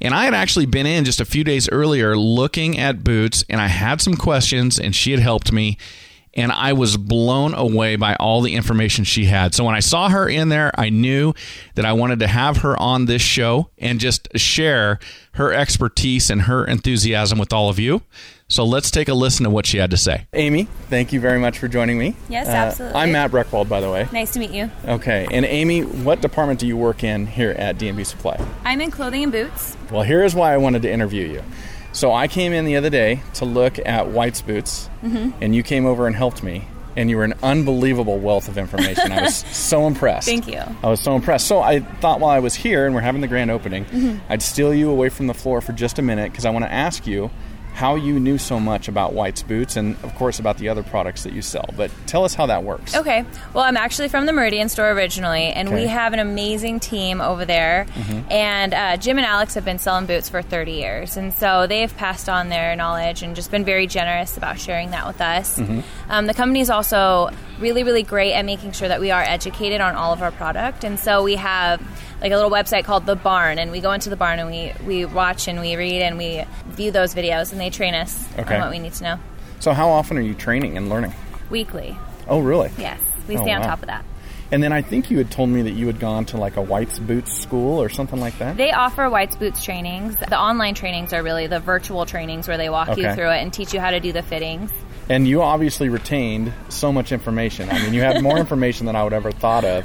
[0.00, 3.60] And I had actually been in just a few days earlier looking at boots, and
[3.60, 5.78] I had some questions, and she had helped me.
[6.34, 9.54] And I was blown away by all the information she had.
[9.54, 11.34] So when I saw her in there, I knew
[11.74, 14.98] that I wanted to have her on this show and just share
[15.32, 18.02] her expertise and her enthusiasm with all of you.
[18.48, 20.26] So let's take a listen to what she had to say.
[20.34, 22.14] Amy, thank you very much for joining me.
[22.28, 22.98] Yes, Uh, absolutely.
[23.00, 24.06] I'm Matt Breckwald, by the way.
[24.12, 24.70] Nice to meet you.
[24.86, 28.38] Okay, and Amy, what department do you work in here at D&B Supply?
[28.64, 29.74] I'm in clothing and boots.
[29.90, 31.42] Well, here is why I wanted to interview you.
[31.92, 35.42] So I came in the other day to look at White's boots, Mm-hmm.
[35.42, 36.64] and you came over and helped me,
[36.96, 39.10] and you were an unbelievable wealth of information.
[39.12, 40.28] I was so impressed.
[40.28, 40.60] Thank you.
[40.82, 41.46] I was so impressed.
[41.48, 44.18] So I thought while I was here and we're having the grand opening, Mm-hmm.
[44.32, 46.72] I'd steal you away from the floor for just a minute because I want to
[46.72, 47.30] ask you
[47.74, 51.22] how you knew so much about White's boots and, of course, about the other products
[51.24, 51.64] that you sell.
[51.76, 52.94] But tell us how that works.
[52.94, 53.24] Okay.
[53.54, 55.82] Well, I'm actually from the Meridian store originally, and Okay.
[55.82, 57.86] we have an amazing team over there.
[58.30, 61.94] And uh, Jim and Alex have been selling boots for 30 years, and so they've
[61.96, 65.58] passed on their knowledge and just been very generous about sharing that with us.
[66.08, 69.80] Um, the company is also really, really great at making sure that we are educated
[69.80, 71.80] on all of our product, and so we have
[72.22, 74.72] like a little website called the Barn, and we go into the barn and we
[74.86, 78.54] we watch and we read and we view those videos, and they train us Okay.
[78.54, 79.18] on what we need to know
[79.60, 81.12] So, how often are you training and learning?
[81.50, 81.96] weekly.
[82.28, 82.70] Oh, really?
[82.78, 83.66] Yes, we Oh, stay on wow.
[83.66, 84.04] top of that.
[84.52, 86.62] And then I think you had told me that you had gone to like a
[86.62, 88.56] White's Boots school or something like that.
[88.56, 90.14] They offer White's Boots trainings.
[90.16, 93.52] The online trainings are really the virtual trainings where they walk you through it and
[93.52, 94.70] teach you how to do the fittings.
[95.08, 97.68] And you obviously retained so much information.
[97.68, 99.84] I mean, you have more information than I would ever thought of.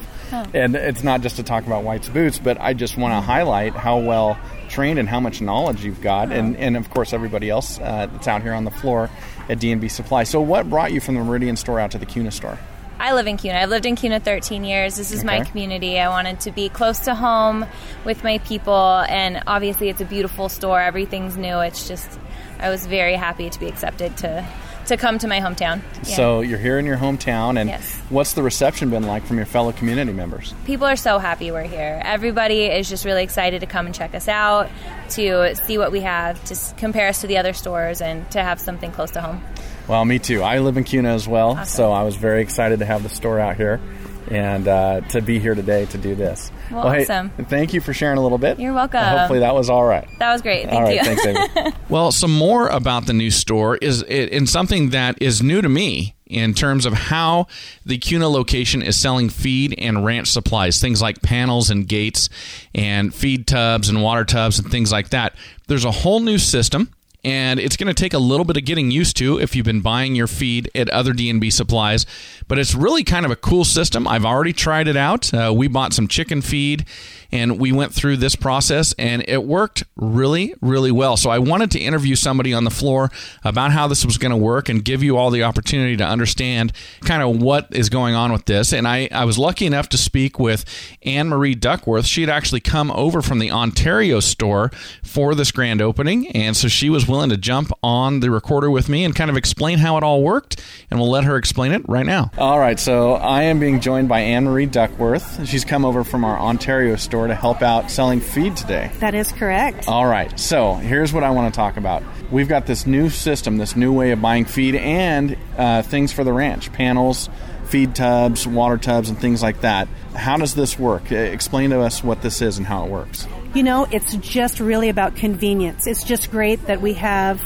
[0.53, 3.73] And it's not just to talk about White's boots, but I just want to highlight
[3.73, 7.79] how well trained and how much knowledge you've got, and, and of course everybody else
[7.79, 9.09] uh, that's out here on the floor
[9.49, 10.23] at D&B Supply.
[10.23, 12.59] So, what brought you from the Meridian store out to the Kuna store?
[12.99, 13.59] I live in Kuna.
[13.59, 14.97] I've lived in Kuna 13 years.
[14.97, 15.99] This is my community.
[15.99, 17.65] I wanted to be close to home
[18.05, 20.81] with my people, and obviously it's a beautiful store.
[20.81, 21.59] Everything's new.
[21.59, 22.19] It's just,
[22.59, 24.45] I was very happy to be accepted to
[24.87, 25.81] to come to my hometown.
[26.03, 26.15] Yeah.
[26.15, 27.95] So, you're here in your hometown, and Yes.
[28.09, 30.53] what's the reception been like from your fellow community members?
[30.65, 32.01] people are so happy we're here.
[32.03, 34.69] Everybody is just really excited to come and check us out,
[35.11, 38.59] to see what we have, to compare us to the other stores, and to have
[38.59, 39.41] something close to home.
[39.87, 40.43] Well, me too.
[40.43, 41.65] I live in Kuna as well, Awesome.
[41.65, 43.79] so I was very excited to have the store out here
[44.29, 46.51] and uh, to be here today to do this.
[46.71, 47.29] Well, hey, awesome.
[47.45, 48.59] thank you for sharing a little bit.
[48.59, 48.99] You're welcome.
[48.99, 50.07] Uh, hopefully that was all right.
[50.19, 50.65] That was great.
[50.65, 51.03] Thank all right, you.
[51.03, 51.73] thanks, Amy.
[51.89, 56.15] Well, some more about the new store is in something that is new to me
[56.25, 57.47] in terms of how
[57.85, 62.27] the Kuna location is selling feed and ranch supplies, things like panels and gates
[62.75, 65.35] and feed tubs and water tubs and things like that.
[65.67, 66.91] There's a whole new system.
[67.23, 69.81] And it's going to take a little bit of getting used to if you've been
[69.81, 72.05] buying your feed at other D&B supplies,
[72.47, 74.07] but it's really kind of a cool system.
[74.07, 75.33] I've already tried it out.
[75.33, 76.85] Uh, we bought some chicken feed
[77.31, 81.17] and we went through this process and it worked really really well.
[81.17, 83.11] So I wanted to interview somebody on the floor
[83.43, 86.73] about how this was going to work and give you all the opportunity to understand
[87.01, 88.73] kind of what is going on with this.
[88.73, 90.65] And I, I was lucky enough to speak with
[91.03, 92.05] Anne Marie Duckworth.
[92.05, 94.69] She had actually come over from the Ontario store
[95.03, 98.89] for this grand opening, and so she was willing to jump on the recorder with
[98.89, 100.61] me and kind of explain how it all worked.
[100.89, 102.31] And we'll let her explain it right now.
[102.37, 105.47] All right, so I am being joined by Anne Marie Duckworth.
[105.47, 108.91] She's come over from our Ontario store to help out selling feed today.
[108.99, 109.87] That is correct.
[109.87, 112.03] All right, so here's what I want to talk about.
[112.29, 116.23] We've got this new system, this new way of buying feed and uh, things for
[116.23, 117.29] the ranch panels,
[117.65, 119.87] feed tubs, water tubs, and things like that.
[120.13, 121.11] How does this work?
[121.11, 123.27] Explain to us what this is and how it works.
[123.53, 125.87] You know, it's just really about convenience.
[125.87, 127.41] It's just great that we have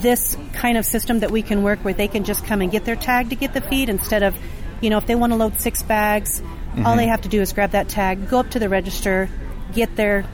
[0.00, 2.84] this kind of system that we can work where they can just come and get
[2.84, 4.36] their tag to get the feed instead of,
[4.80, 6.42] you know, if they want to load six bags,
[6.86, 9.28] all they have to do is grab that tag, go up to the register,
[9.72, 10.24] get their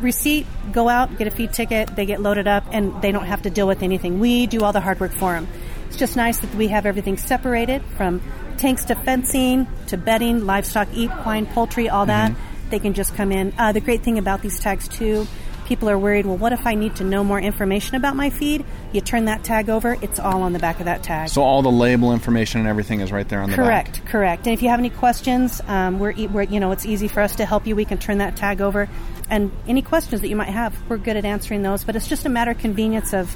[0.00, 3.42] receipt, go out, get a feed ticket, they get loaded up, and they don't have
[3.42, 4.18] to deal with anything.
[4.18, 5.48] We do all the hard work for them.
[5.88, 8.20] It's just nice that we have everything separated from
[8.58, 12.32] tanks to fencing to bedding, livestock, equine, poultry, all that.
[12.70, 13.52] They can just come in.
[13.58, 15.26] Uh, the great thing about these tags, too,
[15.66, 18.64] people are worried, well, what if I need to know more information about my feed?
[18.92, 21.28] You turn that tag over, it's all on the back of that tag.
[21.28, 24.10] So all the label information and everything is right there on the Correct, back.
[24.10, 24.46] correct.
[24.46, 27.20] And if you have any questions, um, we're, e- we're you know it's easy for
[27.20, 27.74] us to help you.
[27.76, 28.88] We can turn that tag over,
[29.30, 31.84] and any questions that you might have, we're good at answering those.
[31.84, 33.34] But it's just a matter of convenience of,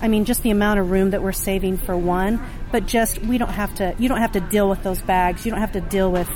[0.00, 2.40] I mean, just the amount of room that we're saving for one.
[2.70, 3.94] But just we don't have to.
[3.98, 5.44] You don't have to deal with those bags.
[5.44, 6.28] You don't have to deal with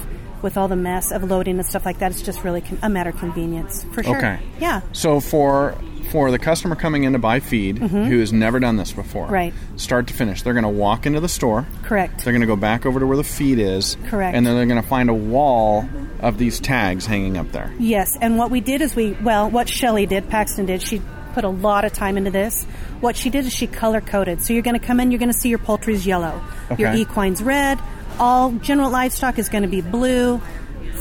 [0.43, 2.11] with all the mess of loading and stuff like that.
[2.11, 4.17] It's just really con- a matter of convenience for sure.
[4.17, 4.39] Okay.
[4.61, 4.81] Yeah.
[4.93, 5.77] So for
[6.11, 9.33] for the customer coming in to buy feed who has never done this before, Mm-hmm.
[9.35, 9.55] Right.
[9.77, 11.67] Start to finish, they're going to walk into the store.
[11.85, 12.23] Correct.
[12.25, 13.97] They're going to go back over to where the feed is.
[14.09, 14.37] Correct.
[14.37, 15.89] And then they're going to find a wall
[16.21, 17.73] of these tags hanging up there.
[17.79, 21.01] Yes, and what we did is we, well, what Shelly did, Paxton did, she
[21.33, 22.65] put a lot of time into this.
[23.01, 24.43] What she did is she color coded.
[24.43, 26.43] So you're going to come in, you're going to see your poultry's yellow,
[26.77, 27.79] your equine's red,
[28.19, 30.41] all general livestock is going to be blue,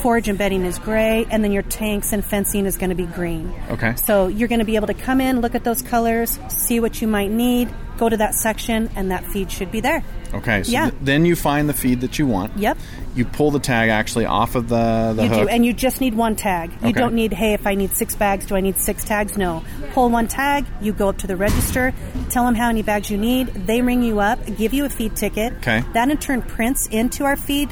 [0.02, 3.06] forage and bedding is gray, and then your tanks and fencing is going to be
[3.06, 3.54] green.
[3.70, 3.96] Okay.
[3.96, 7.02] So you're going to be able to come in, look at those colors, see what
[7.02, 10.04] you might need, go to that section, and that feed should be there.
[10.34, 10.64] Okay.
[10.64, 10.90] So Yeah.
[10.90, 12.58] th- then you find the feed that you want.
[12.58, 12.78] Yep.
[13.16, 15.42] You pull the tag actually off of the, the you hook.
[15.44, 16.72] do, and you just need one tag.
[16.82, 17.00] You Okay.
[17.00, 19.38] don't need, hey, if I need six bags, do I need six tags?
[19.38, 19.64] No.
[19.94, 21.94] Pull one tag, you go up to the register,
[22.30, 25.16] tell them how many bags you need, they ring you up, give you a feed
[25.16, 25.54] ticket.
[25.58, 25.84] Okay.
[25.94, 27.70] That in turn prints into our feed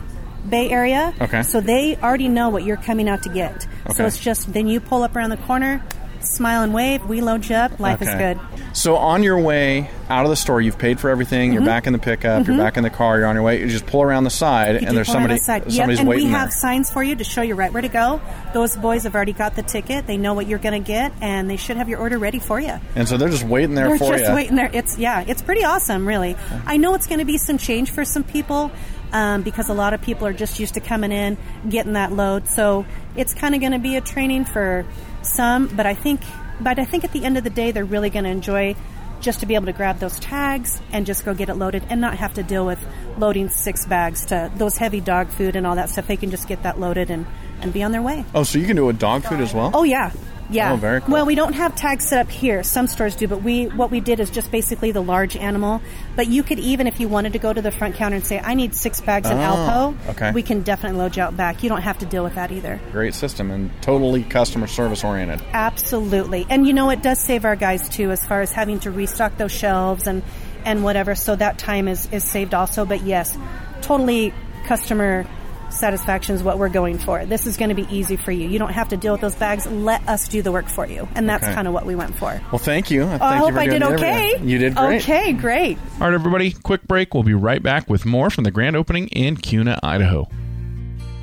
[0.49, 1.13] bay area.
[1.21, 1.43] Okay.
[1.43, 3.67] So they already know what you're coming out to get.
[3.85, 3.93] Okay.
[3.93, 5.81] So it's just, then you pull up around the corner,
[6.21, 8.39] smile and wave, we load you up, life is good.
[8.73, 11.53] So on your way out of the store, you've paid for everything.
[11.53, 12.45] You're back in the pickup.
[12.47, 13.17] You're back in the car.
[13.17, 13.59] You're on your way.
[13.61, 14.83] You just pull around the side, Mm-hmm.
[14.83, 15.33] You and there's somebody.
[15.35, 15.71] the side.
[15.71, 16.39] Yep, and waiting we there.
[16.39, 18.21] have signs for you to show you right where to go.
[18.53, 20.05] Those boys have already got the ticket.
[20.07, 22.59] They know what you're going to get, and they should have your order ready for
[22.59, 22.79] you.
[22.95, 24.35] and so they're just waiting there They're for just you.
[24.35, 24.69] waiting there.
[24.73, 26.35] It's yeah, it's pretty awesome, really.
[26.65, 28.71] I know it's going to be some change for some people
[29.11, 32.47] um, because a lot of people are just used to coming in, getting that load.
[32.47, 34.85] So it's kind of going to be a training for
[35.21, 36.21] some, but I think,
[36.59, 38.75] but I think at the end of the day, they're really going to enjoy
[39.21, 41.99] just to be able to grab those tags and just go get it loaded and
[41.99, 42.79] not have to deal with
[43.17, 46.07] loading six bags to those heavy dog food and all that stuff.
[46.07, 47.25] They can just get that loaded and,
[47.61, 48.25] and be on their way.
[48.33, 49.71] Oh, so you can do a dog food as well?
[49.73, 50.11] Oh yeah,
[50.49, 50.73] yeah.
[50.73, 51.13] Oh, very cool.
[51.13, 52.63] Well, we don't have tags set up here.
[52.63, 55.81] Some stores do, but we what we did is just basically the large animal.
[56.15, 58.39] But you could even, if you wanted to go to the front counter and say,
[58.43, 60.31] "I need six bags Oh, Alpo," okay.
[60.31, 61.63] we can definitely load you out back.
[61.63, 62.79] You don't have to deal with that either.
[62.91, 65.41] Great system and totally customer service oriented.
[65.53, 68.91] Absolutely, and you know it does save our guys too, as far as having to
[68.91, 70.23] restock those shelves and
[70.65, 71.15] and whatever.
[71.15, 72.85] So that time is is saved also.
[72.85, 73.37] But yes,
[73.81, 74.33] totally
[74.65, 75.25] customer
[75.71, 77.25] satisfaction is what we're going for.
[77.25, 78.47] This is going to be easy for you.
[78.47, 79.65] You don't have to deal with those bags.
[79.67, 81.53] Let us do the work for you, and that's Okay.
[81.53, 82.39] kind of what we went for.
[82.51, 83.05] Well, thank you.
[83.05, 84.29] Thank Oh, I you hope for I did okay.
[84.31, 84.47] interview.
[84.49, 85.01] You did great.
[85.01, 85.77] Okay, great.
[86.01, 87.13] All right, everybody, quick break.
[87.13, 90.27] We'll be right back with more from the grand opening in Kuna, Idaho.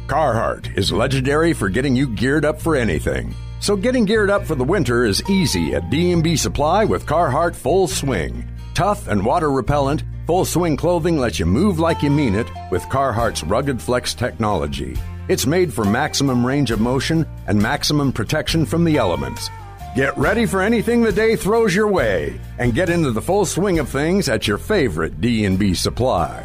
[0.06, 3.34] Carhartt is legendary for getting you geared up for anything.
[3.58, 7.88] So getting geared up for the winter is easy at D&B Supply with Carhartt Full
[7.88, 8.46] Swing.
[8.74, 12.82] Tough and water repellent, Full Swing clothing lets you move like you mean it with
[12.88, 14.96] Carhartt's rugged flex technology.
[15.28, 19.50] It's made for maximum range of motion and maximum protection from the elements.
[19.94, 23.78] Get ready for anything the day throws your way and get into the full swing
[23.78, 26.42] of things at your favorite D&B Supply.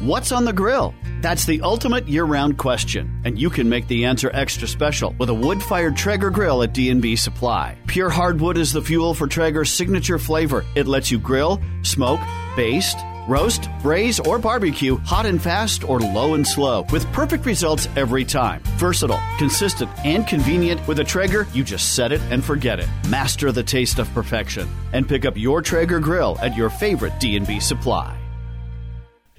[0.00, 0.94] What's on the grill?
[1.20, 5.34] That's the ultimate year-round question, and you can make the answer extra special with a
[5.34, 7.76] wood-fired Traeger grill at D&B Supply.
[7.86, 10.64] Pure hardwood is the fuel for Traeger's signature flavor.
[10.74, 12.20] It lets you grill, smoke,
[12.54, 17.88] baste, roast, braise, or barbecue, hot and fast or low and slow, with perfect results
[17.96, 18.62] every time.
[18.76, 20.86] Versatile, consistent, and convenient.
[20.86, 22.88] With a Traeger, you just set it and forget it.
[23.08, 27.58] Master the taste of perfection and pick up your Traeger grill at your favorite D&B
[27.60, 28.16] Supply.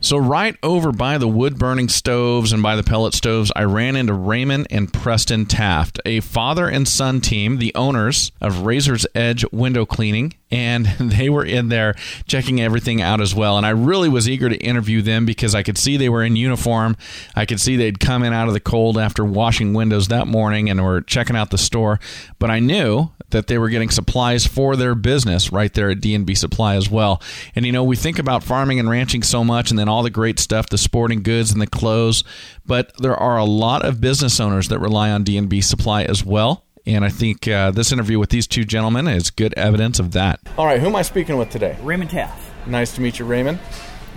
[0.07, 3.97] So, right over by the wood burning stoves and by the pellet stoves, I ran
[3.97, 9.43] into Raymond and Preston Taft, a father and son team, the owners of Razor's Edge
[9.51, 11.93] Window Cleaning, and they were in there
[12.25, 13.57] checking everything out as well.
[13.57, 16.37] And I really was eager to interview them because I could see they were in
[16.37, 16.95] uniform.
[17.35, 20.69] I could see they'd come in out of the cold after washing windows that morning
[20.69, 21.99] and were checking out the store.
[22.39, 26.35] But I knew that they were getting supplies for their business right there at D&B
[26.35, 27.21] Supply as well.
[27.55, 30.09] And you know, we think about farming and ranching so much and then all the
[30.09, 32.23] great stuff, the sporting goods and the clothes,
[32.65, 36.63] but there are a lot of business owners that rely on D&B Supply as well.
[36.85, 40.39] And I think uh, this interview with these two gentlemen is good evidence of that.
[40.57, 41.77] All right, who am I speaking with today?
[41.81, 42.41] Raymond Taft.
[42.65, 43.59] Nice to meet you, Raymond.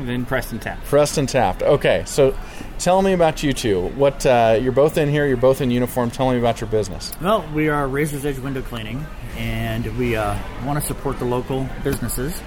[0.01, 0.87] And then Preston Taft.
[0.87, 1.63] Preston Taft.
[1.63, 2.35] Okay, so
[2.79, 3.89] tell me about you two.
[3.89, 5.27] What uh, you're both in here.
[5.27, 6.11] You're both in uniform.
[6.11, 7.13] Tell me about your business.
[7.21, 9.05] Well, we are Razor's Edge Window Cleaning,
[9.37, 12.41] and we uh, want to support the local businesses.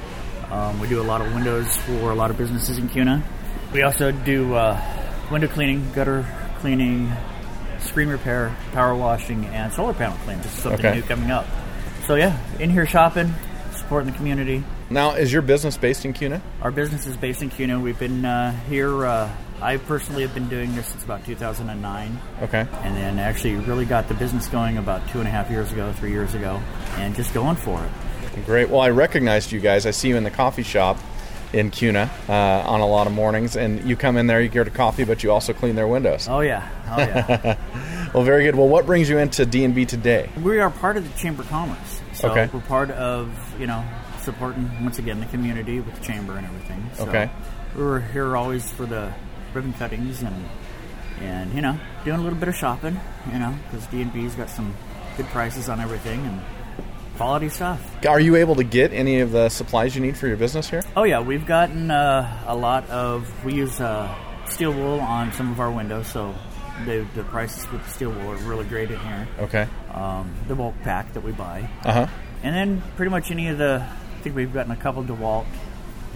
[0.49, 3.23] Um, we do a lot of windows for a lot of businesses in Kuna.
[3.71, 4.81] We also do uh,
[5.31, 6.25] window cleaning, gutter
[6.57, 7.11] cleaning,
[7.79, 10.41] screen repair, power washing, and solar panel cleaning.
[10.41, 10.95] This is something Okay.
[10.95, 11.45] new coming up.
[12.07, 13.31] So yeah, in here shopping,
[13.75, 14.63] supporting the community.
[14.89, 16.41] Now, is your business based in Kuna?
[16.61, 17.79] Our business is based in Kuna.
[17.79, 19.05] We've been uh, here.
[19.05, 19.29] Uh,
[19.61, 22.19] I personally have been doing this since about 2009.
[22.41, 22.67] Okay.
[22.81, 25.93] And then actually really got the business going about two and a half years ago,
[25.93, 26.61] three years ago,
[26.97, 28.45] and just going for it.
[28.45, 28.69] Great.
[28.69, 29.85] Well, I recognized you guys.
[29.85, 30.97] I see you in the coffee shop
[31.53, 34.67] in Kuna uh, on a lot of mornings, and you come in there, you get
[34.67, 36.27] a coffee, but you also clean their windows.
[36.27, 37.57] Oh yeah, oh yeah.
[38.13, 38.55] well, very good.
[38.55, 40.29] Well, what brings you into D and B today?
[40.41, 42.49] we are part of the Chamber of Commerce, so Okay.
[42.51, 43.85] we're part of you know
[44.23, 46.89] supporting once again the community with the chamber and everything.
[46.95, 47.29] So Okay.
[47.75, 49.13] We're here always for the
[49.53, 50.45] ribbon cuttings and
[51.21, 52.99] and you know doing a little bit of shopping,
[53.31, 54.73] you know, because D and B's got some
[55.17, 56.41] good prices on everything and
[57.17, 57.79] quality stuff.
[58.07, 60.83] Are you able to get any of the supplies you need for your business here?
[60.95, 63.29] Oh yeah, we've gotten uh, a lot of.
[63.45, 64.13] We use uh,
[64.47, 66.33] steel wool on some of our windows, so
[66.85, 69.27] the the prices with steel wool are really great in here.
[69.39, 69.67] Okay.
[69.93, 72.07] Um, the bulk pack that we buy, Uh huh.
[72.43, 73.85] and then pretty much any of the.
[74.23, 75.45] I think we've gotten a couple DeWalt,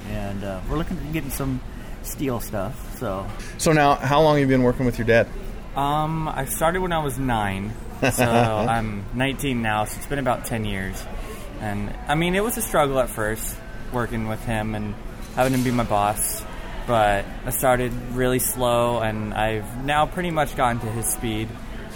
[0.08, 1.60] and uh, we're looking at getting some
[2.04, 2.98] steel stuff.
[3.00, 5.28] So So now, how long have you been working with your dad?
[5.76, 7.74] Um, I started when I was nine,
[8.14, 8.24] so
[8.70, 9.84] I'm 19 now.
[9.84, 11.04] So it's been about 10 years,
[11.60, 13.58] and I mean it was a struggle at first
[13.92, 14.96] working with him and
[15.36, 16.46] having him be my boss.
[16.88, 21.50] But I started really slow, and I've now pretty much gotten to his speed,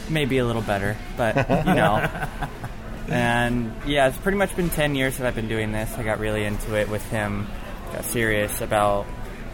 [0.09, 2.05] maybe a little better, but you know.
[3.11, 5.93] And yeah, it's pretty much been 10 years that I've been doing this.
[5.97, 7.47] I got really into it with him,
[7.93, 9.05] got serious about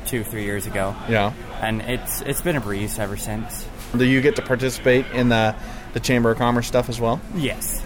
[0.06, 0.96] two, three years ago.
[1.10, 1.34] Yeah.
[1.62, 3.68] And it's it's been a breeze ever since.
[3.96, 5.56] Do you get to participate in the
[5.94, 7.20] the Chamber of Commerce stuff as well?
[7.36, 7.84] Yes.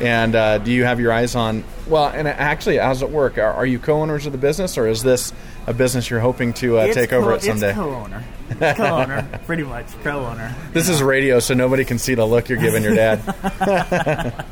[0.00, 1.64] And uh, do you have your eyes on?
[1.86, 3.38] Well, and actually, how's it work?
[3.38, 5.32] Are, are you co-owners of the business, or is this
[5.66, 7.68] a business you're hoping to uh, It's take over co- it someday?
[7.70, 10.54] It's co-owner, It's co-owner, pretty much co-owner.
[10.72, 14.44] This is radio, so nobody can see the look you're giving your dad.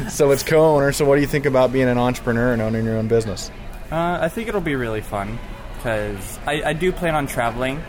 [0.10, 0.90] so it's co-owner.
[0.92, 3.50] So what do you think about being an entrepreneur and owning your own business?
[3.92, 5.38] Uh, I think it'll be really fun
[5.76, 7.80] because I, I do plan on traveling,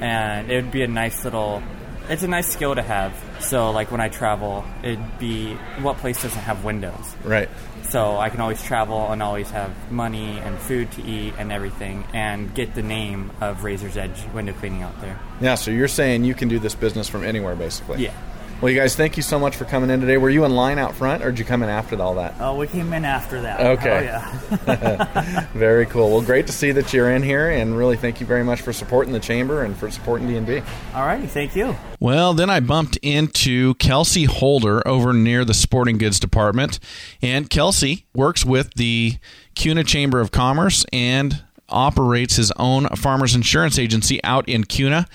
[0.00, 1.62] and it would be a nice little.
[2.08, 3.12] It's a nice skill to have.
[3.40, 7.48] So, like when I travel, it'd be what place doesn't have windows, Right.
[7.88, 12.04] So I can always travel and always have money and food to eat and everything,
[12.12, 15.18] and get the name of Razor's Edge window cleaning out there.
[15.40, 15.54] Yeah.
[15.54, 18.04] So you're saying you can do this business from anywhere, basically.
[18.04, 18.12] Yeah.
[18.60, 20.16] Well, you guys, thank you so much for coming in today.
[20.16, 22.34] Were you in line out front, or did you come in after all that?
[22.40, 23.60] Oh, we came in after that.
[23.78, 24.10] Okay.
[24.10, 25.46] Oh, yeah.
[25.54, 26.10] Very cool.
[26.10, 28.72] Well, great to see that you're in here, and really thank you very much for
[28.72, 30.60] supporting the chamber and for supporting D and B.
[30.92, 31.76] All righty, thank you.
[32.00, 36.80] Well, then I bumped into Kelsey Holder over near the sporting goods department.
[37.22, 39.18] And Kelsey works with the
[39.54, 45.06] Kuna Chamber of Commerce and operates his own farmers insurance agency out in Kuna.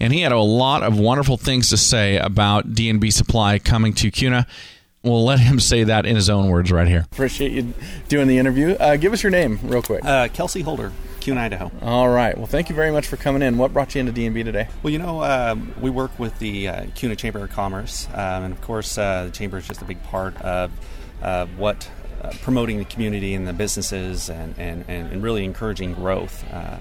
[0.00, 4.10] And he had a lot of wonderful things to say about D&B Supply coming to
[4.10, 4.46] Kuna.
[5.02, 7.06] We'll let him say that in his own words right here.
[7.12, 7.72] Appreciate you
[8.08, 8.72] doing the interview.
[8.72, 10.04] Uh, give us your name, real quick.
[10.04, 11.70] Uh, Kelsey Holder, Kuna, Idaho.
[11.82, 12.36] All right.
[12.36, 13.58] Well, thank you very much for coming in.
[13.58, 14.68] What brought you into D and B today?
[14.82, 18.52] Well, you know, um, we work with the uh, Kuna Chamber of Commerce, um, and
[18.52, 20.72] of course, uh, the chamber is just a big part of
[21.22, 21.88] uh, what
[22.22, 26.44] uh, promoting the community and the businesses and, and, and, and really encouraging growth.
[26.52, 26.78] Uh,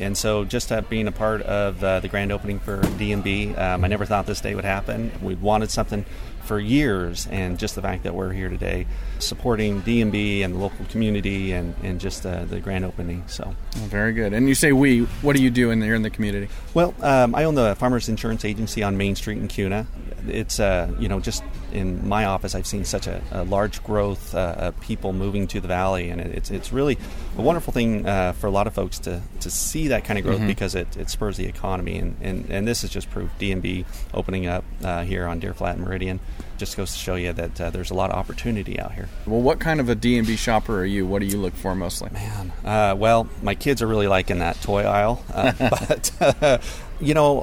[0.00, 3.88] and so just being a part of uh, the grand opening for D&B, um, I
[3.88, 5.12] never thought this day would happen.
[5.22, 6.04] We've wanted something
[6.42, 8.86] for years, and just the fact that we're here today
[9.20, 13.24] supporting D&B and the local community and, and just uh, the grand opening.
[13.26, 14.32] So, Oh, very good.
[14.32, 15.00] And you say we.
[15.22, 16.48] What do you do in here in the community?
[16.74, 19.86] well, um, I own the Farmers Insurance Agency on Main Street in Kuna.
[20.28, 21.42] It's uh, you know just
[21.72, 25.60] in my office, I've seen such a, a large growth uh, of people moving to
[25.60, 26.98] the valley, and it, it's it's really
[27.38, 30.24] a wonderful thing uh, for a lot of folks to, to see that kind of
[30.24, 30.48] growth Mhm.
[30.48, 33.30] because it, it spurs the economy, and, and, and this is just proof.
[33.38, 36.18] D&B opening up uh, here on Deer Flat and Meridian
[36.60, 39.08] just goes to show you that uh, there's a lot of opportunity out here.
[39.26, 41.04] Well, what kind of a D&B shopper are you?
[41.06, 42.10] What do you look for mostly?
[42.10, 46.58] Man, uh, well, my kids are really liking that toy aisle, uh, but uh,
[47.00, 47.42] you know,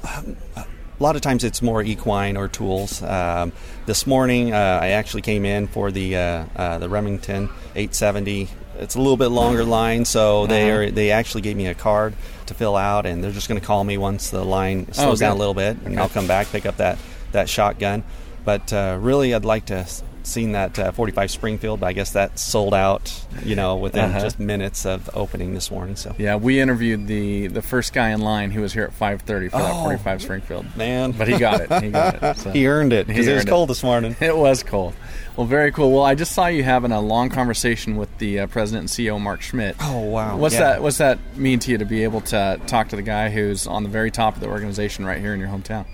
[0.56, 0.66] a
[1.00, 3.04] lot of times it's more equine or tools.
[3.04, 3.52] Um,
[3.86, 8.48] this morning, uh, I actually came in for the uh, uh, the Remington 870.
[8.80, 10.80] It's a little bit longer line, so they Uh-huh.
[10.82, 12.14] are they actually gave me a card
[12.46, 15.36] to fill out, and they're just going to call me once the line slows down
[15.36, 15.98] a little bit, and Okay.
[15.98, 16.98] I'll come back pick up that
[17.32, 18.04] that shotgun.
[18.48, 19.86] But uh, really, I'd like to
[20.24, 24.20] seen that uh, 45 Springfield, but I guess that sold out, you know, within Uh-huh.
[24.22, 25.98] just minutes of opening this morning.
[25.98, 29.50] So Yeah, we interviewed the the first guy in line who was here at 5:30
[29.52, 30.66] for that Oh, 45 Springfield.
[30.78, 31.12] man.
[31.12, 31.84] but he got it.
[31.84, 32.38] He got it.
[32.44, 32.52] so.
[32.52, 34.16] He earned it, 'cause it was cold this morning.
[34.22, 34.94] It was cold.
[35.36, 35.92] Well, very cool.
[35.92, 39.20] Well, I just saw you having a long conversation with the uh, president and CEO
[39.20, 39.76] Mark Schmitt.
[39.82, 40.38] Oh wow!
[40.38, 40.62] What's Yeah.
[40.72, 40.82] that?
[40.84, 43.84] What's that mean to you to be able to talk to the guy who's on
[43.84, 45.86] the very top of the organization right here in your hometown?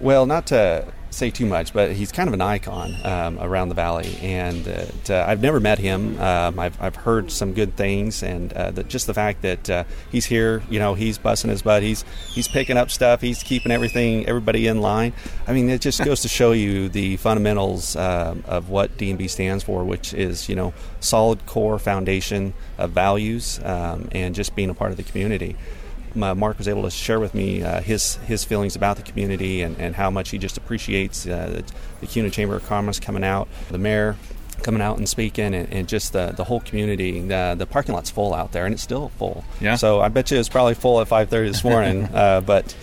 [0.00, 3.74] Well, not to say too much, but he's kind of an icon um, around the
[3.74, 6.20] valley, and uh, t- I've never met him.
[6.20, 9.84] Um, I've, I've heard some good things, and uh, the, just the fact that uh,
[10.10, 13.70] he's here, you know, he's busting his butt, he's he's picking up stuff, he's keeping
[13.72, 15.12] everything, everybody in line.
[15.46, 19.62] I mean, it just goes to show you the fundamentals um of what D&B stands
[19.62, 24.74] for, which is you know solid core foundation of values um, and just being a
[24.74, 25.56] part of the community.
[26.14, 29.62] Ma- Mark was able to share with me uh, his his feelings about the community
[29.62, 33.24] and, and how much he just appreciates uh, the, the Kuna Chamber of Commerce coming
[33.24, 34.16] out, the mayor
[34.62, 37.20] coming out and speaking, and, and just the, the whole community.
[37.20, 39.44] The, the parking lot's full out there, and it's still full.
[39.60, 39.76] Yeah.
[39.76, 42.04] So I bet you it's probably full at 5:30 this morning.
[42.14, 42.74] uh, but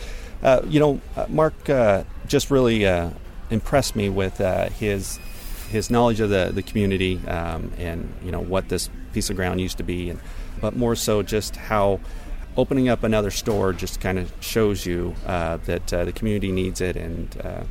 [0.44, 3.10] uh, you know, uh, Mark uh, just really uh,
[3.50, 5.20] impressed me with uh, his
[5.70, 9.62] his knowledge of the, the community um, and you know what this piece of ground
[9.62, 10.20] used to be, and
[10.60, 12.00] but more so just how
[12.58, 16.82] opening up another store just kind of shows you uh, that uh, the community needs
[16.82, 17.64] it, and uh,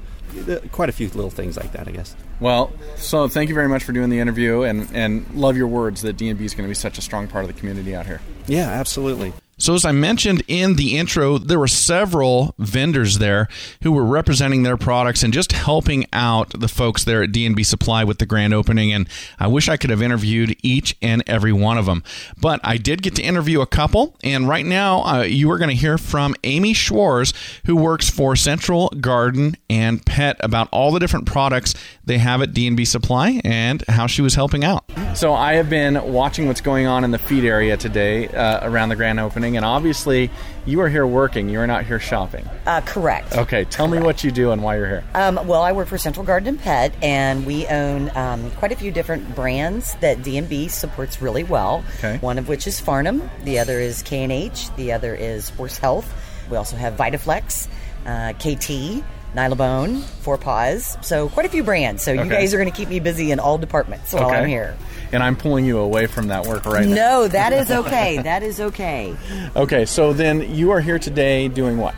[0.73, 2.15] quite a few little things like that, I guess.
[2.39, 6.03] Well, so thank you very much for doing the interview, and and love your words
[6.03, 8.21] that D&B is going to be such a strong part of the community out here.
[8.47, 9.33] Yeah, absolutely.
[9.61, 13.47] So, as I mentioned in the intro, there were several vendors there
[13.83, 18.03] who were representing their products and just helping out the folks there at D&B Supply
[18.03, 18.91] with the grand opening.
[18.91, 19.07] And
[19.39, 22.03] I wish I could have interviewed each and every one of them.
[22.41, 24.17] But I did get to interview a couple.
[24.25, 27.35] And right now, uh, you are going to hear from Amy Schwartz,
[27.67, 32.55] who works for Central Garden and Pet, about all the different products they have at
[32.55, 34.85] D&B Supply and how she was helping out.
[35.15, 38.89] So I have been watching what's going on in the feed area today uh, around
[38.89, 40.31] the grand opening, and obviously
[40.67, 41.49] you are here working.
[41.49, 42.49] You are not here shopping.
[42.67, 43.37] Uh, correct.
[43.37, 45.05] Okay, tell me what you do and why you're here.
[45.15, 48.77] Um, well, I work for Central Garden and Pet, and we own um, quite a
[48.77, 51.85] few different brands that D&B supports really well.
[51.99, 52.19] Okay.
[52.19, 56.13] One of which is Farnham, the other is K&H, the other is Horse Health.
[56.51, 57.69] We also have Vitaflex,
[58.07, 60.97] uh, KT, Nylabone, Four Paws.
[61.03, 62.03] So quite a few brands.
[62.03, 64.37] So you guys are going to keep me busy in all departments while Okay.
[64.39, 64.77] I'm here.
[65.13, 66.95] And I'm pulling you away from that work right now.
[66.95, 68.19] No, that is okay.
[68.23, 69.17] that is okay.
[69.57, 71.95] Okay, so then you are here today doing what?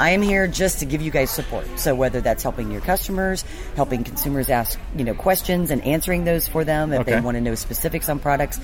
[0.00, 1.66] I am here just to give you guys support.
[1.78, 3.42] So whether that's helping your customers,
[3.74, 7.12] helping consumers ask, you know, questions and answering those for them if Okay.
[7.14, 8.60] they want to know specifics on products,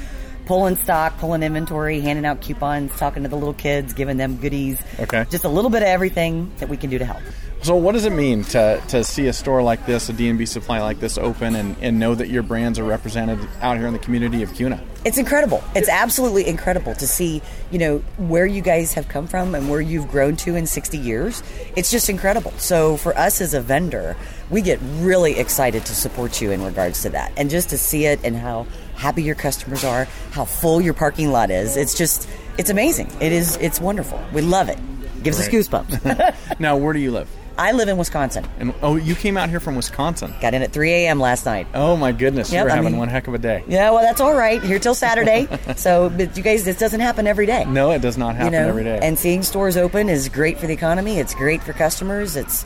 [0.47, 4.81] pulling stock, pulling inventory, handing out coupons, talking to the little kids, giving them goodies.
[5.01, 5.27] Okay.
[5.29, 7.21] Just a little bit of everything that we can do to help.
[7.65, 10.83] So what does it mean to, to see a store like this, a D&B supply
[10.83, 13.99] like this open and, and know that your brands are represented out here in the
[13.99, 14.79] community of Kuna?
[15.07, 15.65] It's incredible.
[15.75, 17.41] It's absolutely incredible to see,
[17.71, 20.99] you know, where you guys have come from and where you've grown to in 60
[20.99, 21.43] years.
[21.75, 22.53] It's just incredible.
[22.59, 24.15] So for us as a vendor,
[24.51, 27.33] we get really excited to support you in regards to that.
[27.39, 31.33] And just to see it and how happy your customers are, how full your parking
[31.33, 31.79] lot is.
[31.79, 33.11] It's just it's amazing.
[33.23, 34.23] It is it's wonderful.
[34.35, 34.79] We love it.
[35.23, 35.65] Gives us Great.
[35.65, 36.37] goosebumps.
[36.61, 37.31] now, where do you live?
[37.57, 38.45] I live in Wisconsin.
[38.59, 40.35] And oh, you came out here from Wisconsin.
[40.41, 41.21] Got in at 3 a.m.
[41.21, 41.67] last night.
[41.75, 43.63] Oh my goodness, Yep, you're I having mean- one heck of a day.
[43.69, 44.63] Yeah, well, that's all right.
[44.63, 45.47] Here till Saturday.
[45.77, 47.65] so, but you guys, this doesn't happen every day.
[47.65, 48.99] No, it does not happen you know, every day.
[49.03, 51.19] And seeing stores open is great for the economy.
[51.19, 52.37] It's great for customers.
[52.37, 52.65] It's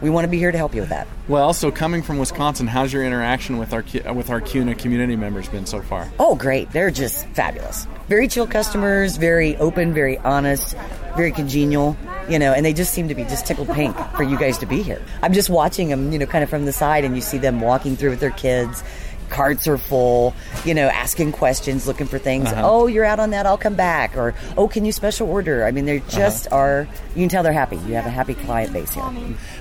[0.00, 1.08] we want to be here to help you with that.
[1.26, 5.48] Well, so coming from Wisconsin, how's your interaction with our with our Kuna community members
[5.48, 6.10] been so far?
[6.18, 6.70] Oh, great.
[6.70, 7.86] They're just fabulous.
[8.08, 10.76] Very chill customers, very open, very honest,
[11.16, 11.96] very congenial,
[12.28, 14.66] you know, and they just seem to be just tickled pink for you guys to
[14.66, 15.02] be here.
[15.22, 17.60] I'm just watching them, you know, kind of from the side, and you see them
[17.60, 18.82] walking through with their kids.
[19.28, 22.48] Carts are full, you know, asking questions, looking for things.
[22.48, 22.62] Uh-huh.
[22.64, 24.16] Oh, you're out on that, I'll come back.
[24.16, 25.64] Or, oh, can you special order?
[25.64, 27.76] I mean, they just are, you can tell they're happy.
[27.76, 29.04] You have a happy client base here.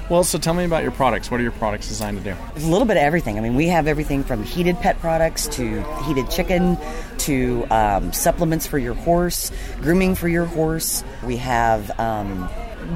[0.09, 1.29] Well, so tell me about your products.
[1.29, 2.35] What are your products designed to do?
[2.53, 3.37] There's a little bit of everything.
[3.37, 6.77] I mean, we have everything from heated pet products to heated chicken
[7.19, 9.51] to um, supplements for your horse,
[9.81, 11.03] grooming for your horse.
[11.23, 12.49] We have um,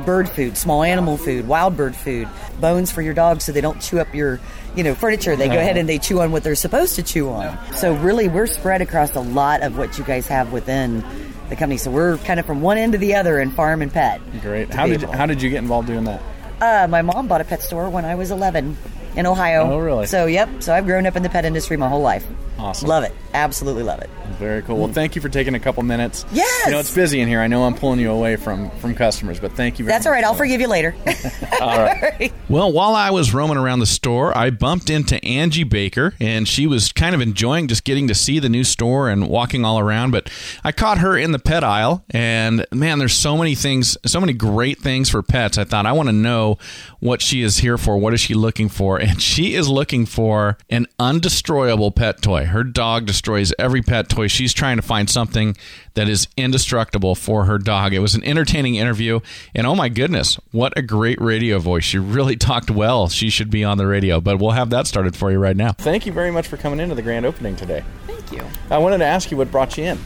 [0.06, 3.82] bird food, small animal food, wild bird food, bones for your dog so they don't
[3.82, 4.40] chew up your,
[4.76, 5.36] you know, furniture.
[5.36, 7.58] They go ahead and they chew on what they're supposed to chew on.
[7.74, 11.04] So really, we're spread across a lot of what you guys have within
[11.50, 11.78] the company.
[11.78, 14.22] So we're kind of from one end to the other in farm and pet.
[14.42, 14.74] Great.
[14.74, 16.22] How did how did you get involved doing that?
[16.62, 18.78] Uh, my mom bought a pet store when I was 11
[19.16, 19.64] in Ohio.
[19.64, 20.06] Oh, really?
[20.06, 20.62] So, yep.
[20.62, 22.26] So I've grown up in the pet industry my whole life.
[22.62, 22.88] Awesome.
[22.90, 23.12] Love it.
[23.34, 24.10] Absolutely love it.
[24.38, 24.78] Very cool.
[24.78, 26.26] Well, thank you for taking a couple minutes.
[26.32, 26.68] Yes!
[26.68, 27.40] You know, it's busy in here.
[27.42, 30.10] I know I'm pulling you away from from customers, but thank you very That's much.
[30.10, 30.24] all right.
[30.24, 30.94] I'll forgive you later.
[31.62, 32.32] All right.
[32.50, 36.66] Well, while I was roaming around the store, I bumped into Angie Baker, and she
[36.68, 40.12] was kind of enjoying just getting to see the new store and walking all around.
[40.12, 40.32] But
[40.64, 44.34] I caught her in the pet aisle, and man, there's so many things, so many
[44.34, 45.58] great things for pets.
[45.58, 46.58] I thought I want to know
[47.00, 47.98] what she is here for.
[47.98, 49.00] What is she looking for?
[49.12, 52.46] And she is looking for an undestroyable pet toy.
[52.52, 54.28] Her dog destroys every pet toy.
[54.28, 55.58] She's trying to find something
[55.96, 57.94] that is indestructible for her dog.
[57.94, 59.20] It was an entertaining interview,
[59.54, 61.84] and oh my goodness, what a great radio voice.
[61.84, 63.10] She really talked well.
[63.10, 65.74] She should be on the radio, but we'll have that started for you right now.
[65.74, 67.84] Thank you very much for coming into the grand opening today.
[68.08, 68.46] Thank you.
[68.70, 70.00] I wanted to ask you what brought you in.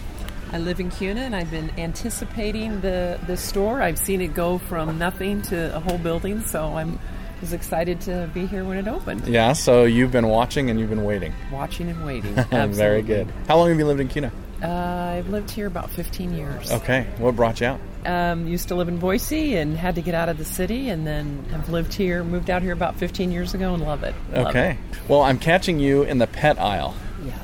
[0.51, 3.81] I live in Kuna and I've been anticipating the, the store.
[3.81, 6.99] I've seen it go from nothing to a whole building, so I'm
[7.41, 9.27] was excited to be here when it opened.
[9.27, 11.33] Yeah, so you've been watching and you've been waiting.
[11.51, 12.33] Watching and waiting.
[12.73, 13.27] Very good.
[13.47, 14.31] How long have you lived in Kuna?
[14.63, 16.71] Uh, I've lived here about 15 years.
[16.71, 17.07] Okay.
[17.17, 17.79] What brought you out?
[18.05, 21.05] Um, used to live in Boise and had to get out of the city, and
[21.07, 24.13] then have lived here, moved out here about 15 years ago, and love it.
[24.31, 24.77] Love Okay.
[25.07, 26.95] Well, I'm catching you in the pet aisle.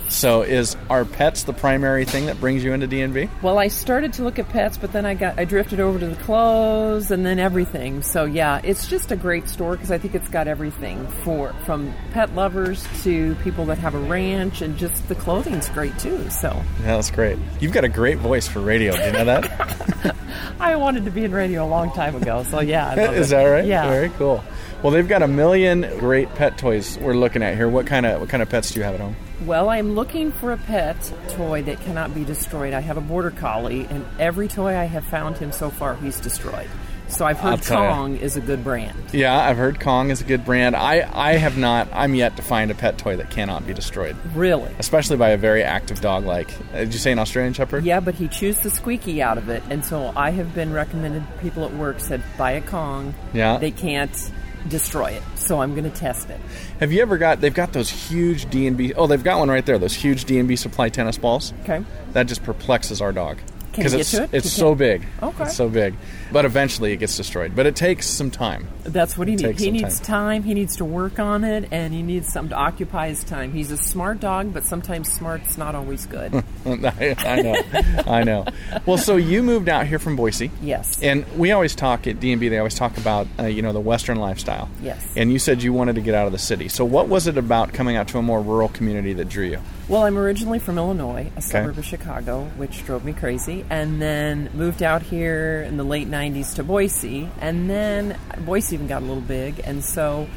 [0.10, 3.30] So is are pets the primary thing that brings you into D&B?
[3.42, 6.08] Well, I started to look at pets, but then I got I drifted over to
[6.08, 8.04] the clothes and then everything.
[8.04, 11.94] So yeah, it's just a great store because I think it's got everything for from
[12.12, 16.30] pet lovers to people that have a ranch, and just the clothing's great too.
[16.30, 16.50] So
[16.82, 17.38] Yeah, that's great.
[17.60, 18.96] You've got a great voice for radio.
[18.96, 20.16] Do you know that?
[20.60, 22.44] I wanted to be in radio a long time ago.
[22.44, 23.36] So yeah, I love Is it.
[23.36, 23.66] that right?
[23.66, 23.88] Yeah.
[23.90, 24.44] Very cool.
[24.84, 27.70] Well, they've got a million great pet toys we're looking at here.
[27.70, 29.16] What kind of what kind of pets do you have at home?
[29.46, 32.74] Well, I'm looking for a pet toy that cannot be destroyed.
[32.74, 36.20] I have a border collie, and every toy I have found him so far, he's
[36.20, 36.68] destroyed.
[37.10, 37.62] So I've heard.
[37.64, 38.98] Kong is a good brand.
[39.12, 40.76] Yeah, I've heard Kong is a good brand.
[40.76, 41.88] I, I have not.
[41.92, 44.16] I'm yet to find a pet toy that cannot be destroyed.
[44.34, 44.74] Really?
[44.80, 46.50] Especially by a very active dog like.
[46.74, 47.84] uh, Did you say an Australian Shepherd?
[47.84, 51.24] Yeah, but he chews the squeaky out of it, and so I have been recommended.
[51.42, 53.14] People at work said buy a Kong.
[53.34, 53.58] Yeah.
[53.58, 54.32] They can't
[54.68, 56.40] destroy it, so I'm going to test it.
[56.80, 57.42] Have you ever got?
[57.42, 58.94] They've got those huge D and B.
[58.94, 59.78] Oh, they've got one right there.
[59.80, 61.54] Those huge D and B supply tennis balls.
[61.64, 61.84] Okay.
[62.14, 63.38] That just perplexes our dog.
[63.74, 64.30] Can you get it's it?
[64.34, 65.06] it's You so can- big.
[65.24, 65.44] Okay.
[65.46, 65.96] It's so big,
[66.32, 67.56] but eventually it gets destroyed.
[67.56, 68.68] But it takes some time.
[68.84, 69.62] That's what he needs.
[69.62, 70.44] He needs time.
[70.44, 73.52] He needs to work on it, and he needs something to occupy his time.
[73.54, 76.34] He's a smart dog, but sometimes smart's not always good.
[76.66, 77.62] I, I know,
[78.08, 78.46] I know.
[78.86, 80.52] Well, so you moved out here from Boise.
[80.62, 81.02] Yes.
[81.02, 82.50] And we always talk at D&B.
[82.50, 84.70] They always talk about uh, you know the Western lifestyle.
[84.82, 85.06] Yes.
[85.16, 86.68] And you said you wanted to get out of the city.
[86.68, 89.60] So what was it about coming out to a more rural community that drew you?
[89.92, 94.50] Well, I'm originally from Illinois, a suburb of Chicago, which drove me crazy, and then
[94.54, 99.06] moved out here in the late 90s to Boise, and then Boise even got a
[99.06, 100.28] little big, and so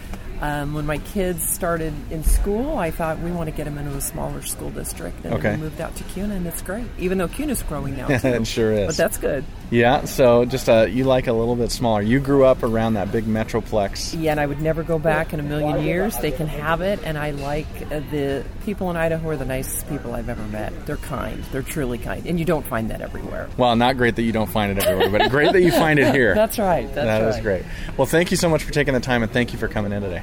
[0.41, 3.97] um, when my kids started in school, I thought we want to get them into
[3.97, 5.43] a smaller school district, and Okay.
[5.51, 8.29] then we moved out to Kuna, and it's great, even though Kuna's growing now too.
[8.29, 8.87] It sure is.
[8.89, 9.45] But that's good.
[9.71, 10.05] Yeah.
[10.05, 12.03] So just uh, you like a little bit smaller.
[12.03, 14.21] You grew up around that big metroplex.
[14.21, 16.17] Yeah, and I would never go back in a million years.
[16.19, 19.89] They can have it, and I like uh, the people in Idaho are the nicest
[19.89, 20.87] people I've ever met.
[20.87, 21.43] They're kind.
[21.53, 23.49] They're truly kind, and you don't find that everywhere.
[23.57, 26.15] Well, not great that you don't find it everywhere, but great that you find it
[26.15, 26.35] here.
[26.37, 26.87] That's right.
[26.95, 27.43] That's That is right.
[27.43, 27.63] great.
[27.97, 30.03] Well, thank you so much for taking the time, and thank you for coming in
[30.03, 30.23] today.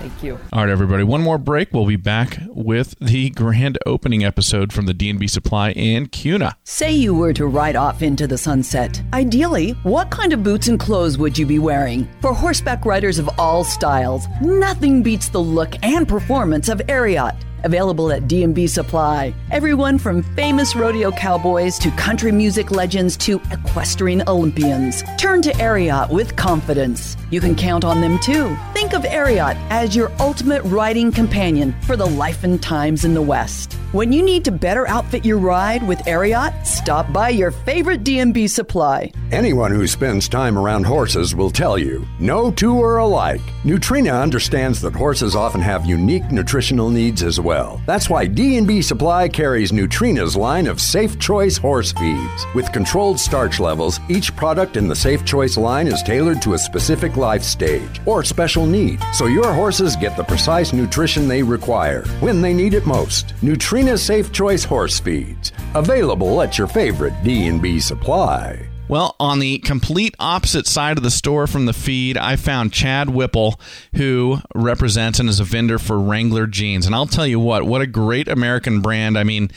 [0.00, 0.38] Thank you.
[0.52, 1.04] All right, everybody.
[1.04, 1.72] One more break.
[1.72, 6.56] We'll be back with the grand opening episode from the D&B Supply in Kuna.
[6.64, 9.02] Say you were to ride off into the sunset.
[9.12, 12.08] Ideally, what kind of boots and clothes would you be wearing?
[12.22, 17.36] For horseback riders of all styles, nothing beats the look and performance of Ariat.
[17.62, 19.34] Available at D&B Supply.
[19.50, 25.02] Everyone from famous rodeo cowboys to country music legends to equestrian Olympians.
[25.18, 27.18] Turn to Ariat with confidence.
[27.30, 28.56] You can count on them too.
[28.72, 33.22] Think of Ariat as your ultimate riding companion for the life and times in the
[33.22, 33.79] West.
[33.92, 38.46] When you need to better outfit your ride with Ariat, stop by your favorite D&B
[38.46, 39.10] Supply.
[39.32, 43.40] Anyone who spends time around horses will tell you no two are alike.
[43.64, 47.82] Nutrena understands that horses often have unique nutritional needs as well.
[47.84, 52.46] That's why D&B Supply carries Nutrena's line of Safe Choice horse feeds.
[52.54, 56.58] With controlled starch levels, each product in the Safe Choice line is tailored to a
[56.58, 62.04] specific life stage or special need, so your horses get the precise nutrition they require
[62.20, 63.34] when they need it most.
[63.80, 68.68] Nutrena Safe Choice horse feeds, available at your favorite D&B Supply.
[68.88, 73.08] Well, on the complete opposite side of the store from the feed, I found Chad
[73.08, 73.58] Whipple,
[73.94, 76.84] who represents and is a vendor for Wrangler jeans.
[76.84, 79.16] And I'll tell you what, what a great American brand.
[79.16, 79.50] I mean,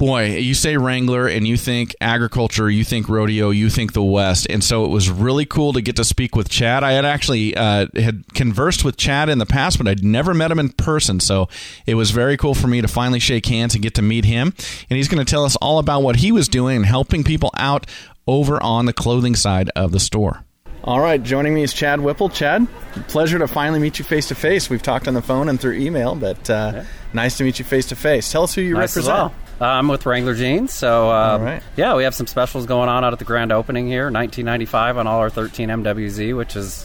[0.00, 4.46] boy, you say Wrangler and you think agriculture, you think rodeo, you think the West,
[4.48, 6.82] and so it was really cool to get to speak with Chad.
[6.82, 10.50] I had actually uh, had conversed with Chad in the past, but I'd never met
[10.50, 11.48] him in person, so
[11.84, 14.54] it was very cool for me to finally shake hands and get to meet him.
[14.88, 17.50] And he's going to tell us all about what he was doing and helping people
[17.58, 17.86] out
[18.26, 20.46] over on the clothing side of the store.
[20.82, 22.30] All right, joining me is Chad Whipple.
[22.30, 22.66] Chad,
[23.08, 24.70] pleasure to finally meet you face to face.
[24.70, 27.88] We've talked on the phone and through email, but uh, nice to meet you face
[27.88, 28.32] to face.
[28.32, 29.34] Tell us who you Nice as represent.
[29.60, 31.62] Uh, I'm with Wrangler Jeans, so uh, right.
[31.76, 35.06] yeah, we have some specials going on out at the grand opening here, 1995 on
[35.06, 36.84] all our 13 MWZ, which is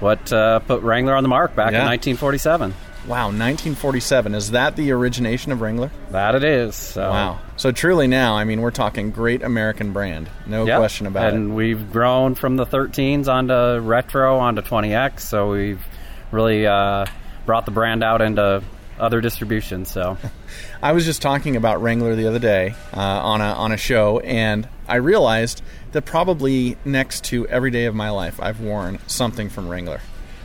[0.00, 1.80] what uh, put Wrangler on the mark back Yeah.
[1.80, 2.72] in 1947.
[3.06, 4.34] Wow, 1947.
[4.34, 5.90] Is that the origination of Wrangler?
[6.10, 6.74] That it is.
[6.76, 7.10] So.
[7.10, 7.40] Wow.
[7.56, 10.28] So truly now, I mean, we're talking great American brand.
[10.46, 10.78] No Yep.
[10.78, 11.40] question about and it.
[11.40, 15.82] And we've grown from the 13s onto retro onto 20x, so we've
[16.32, 17.04] really uh,
[17.44, 18.62] brought the brand out into
[18.98, 19.90] other distributions.
[19.90, 20.16] So
[20.82, 24.20] I was just talking about Wrangler the other day uh, on a on a show,
[24.20, 29.48] and I realized that probably next to every day of my life, I've worn something
[29.48, 30.00] from Wrangler.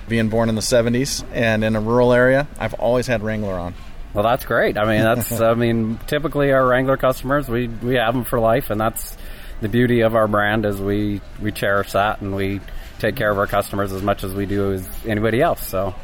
[0.08, 3.74] Being born in the '70s and in a rural area, I've always had Wrangler on.
[4.14, 4.78] Well, that's great.
[4.78, 8.70] I mean, that's I mean, typically our Wrangler customers, we we have them for life,
[8.70, 9.18] and that's
[9.62, 12.60] the beauty of our brand is we we cherish that and we
[13.00, 15.66] take care of our customers as much as we do as anybody else.
[15.66, 15.96] So.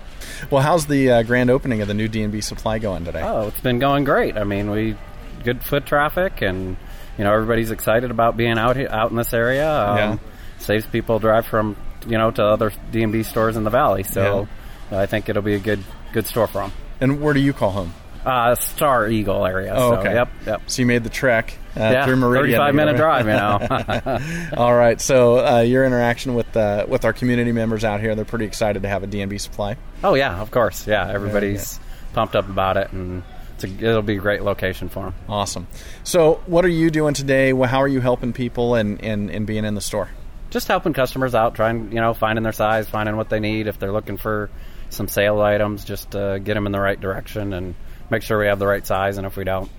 [0.49, 3.21] Well, how's the uh, grand opening of the new D&B supply going today?
[3.23, 4.37] Oh, it's been going great.
[4.37, 4.95] I mean, we
[5.43, 6.77] good foot traffic, and
[7.17, 9.69] you know everybody's excited about being out here, out in this area.
[9.71, 10.17] Um, Yeah.
[10.59, 11.75] Saves people drive from
[12.05, 14.03] you know to other D and B stores in the valley.
[14.03, 14.47] So
[14.91, 15.83] I think it'll be a good
[16.13, 16.71] good store for them.
[16.99, 17.93] And where do you call home?
[18.25, 19.73] Uh, Star Eagle area.
[19.73, 20.13] Oh, so, okay.
[20.13, 20.29] Yep.
[20.45, 20.61] Yep.
[20.67, 22.59] So you made the trek uh, Yeah, through Meridian.
[22.59, 24.49] 35 minute drive, you know.
[24.57, 24.99] All right.
[24.99, 28.83] So uh, your interaction with uh, with our community members out here, they're pretty excited
[28.83, 29.77] to have a D&B supply.
[30.03, 30.85] Oh yeah, of course.
[30.87, 31.79] Yeah, everybody's
[32.13, 33.23] pumped up about it, and
[33.55, 35.15] it's a, it'll be a great location for them.
[35.27, 35.67] Awesome.
[36.03, 37.51] So what are you doing today?
[37.53, 40.09] How are you helping people and, and, and being in the store?
[40.49, 43.67] just helping customers out, trying you know finding their size, finding what they need.
[43.67, 44.49] If they're looking for
[44.89, 47.75] some sale items, just uh, get them in the right direction and
[48.09, 49.17] make sure we have the right size.
[49.17, 49.69] And if we don't,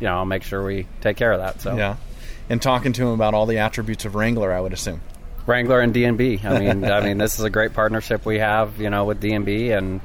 [0.00, 1.60] you know, I'll make sure we take care of that.
[1.60, 1.96] So Yeah.
[2.48, 5.00] And talking to him about all the attributes of Wrangler, I would assume.
[5.46, 6.40] Wrangler and D&B.
[6.44, 9.70] I mean, I mean, this is a great partnership we have, you know, with D&B,
[9.70, 10.00] and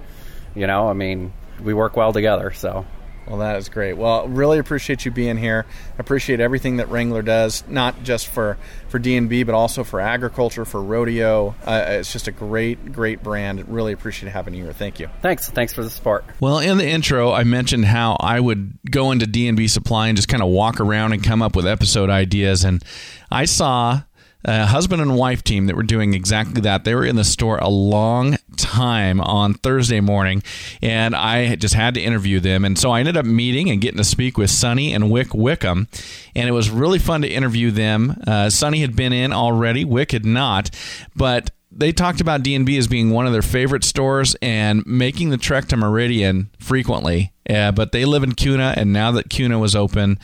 [0.56, 2.52] you know, I mean, we work well together.
[2.52, 2.86] So
[3.30, 3.94] Well, that is great.
[3.94, 5.68] Well, really appreciate you being here.
[6.00, 8.58] Appreciate everything that Wrangler does, not just for
[8.90, 11.54] for D&B, but also for agriculture, for rodeo.
[11.64, 13.70] Uh, it's just a great, great brand.
[13.70, 14.74] Really appreciate having you here.
[14.74, 15.10] Thank you.
[15.22, 16.26] thanks, thanks for the support.
[16.40, 20.28] Well, in the intro, I mentioned how I would go into D&B Supply and just
[20.28, 22.64] kind of walk around and come up with episode ideas.
[22.64, 22.84] And
[23.30, 24.02] I saw
[24.46, 26.86] a husband and wife team that were doing exactly that.
[26.86, 30.44] They were in the store a long time on Thursday morning,
[30.82, 32.64] and I just had to interview them.
[32.64, 35.88] And so I ended up meeting and getting to speak with Sonny and Wick Wickham,
[36.36, 38.22] and it was really fun to interview them.
[38.26, 40.70] Uh, Sonny had been in already, Wick had not,
[41.16, 45.38] but they talked about D&B as being one of their favorite stores and making the
[45.38, 47.32] trek to Meridian frequently.
[47.50, 50.20] Uh, but they live in Kuna, and now that Kuna was open,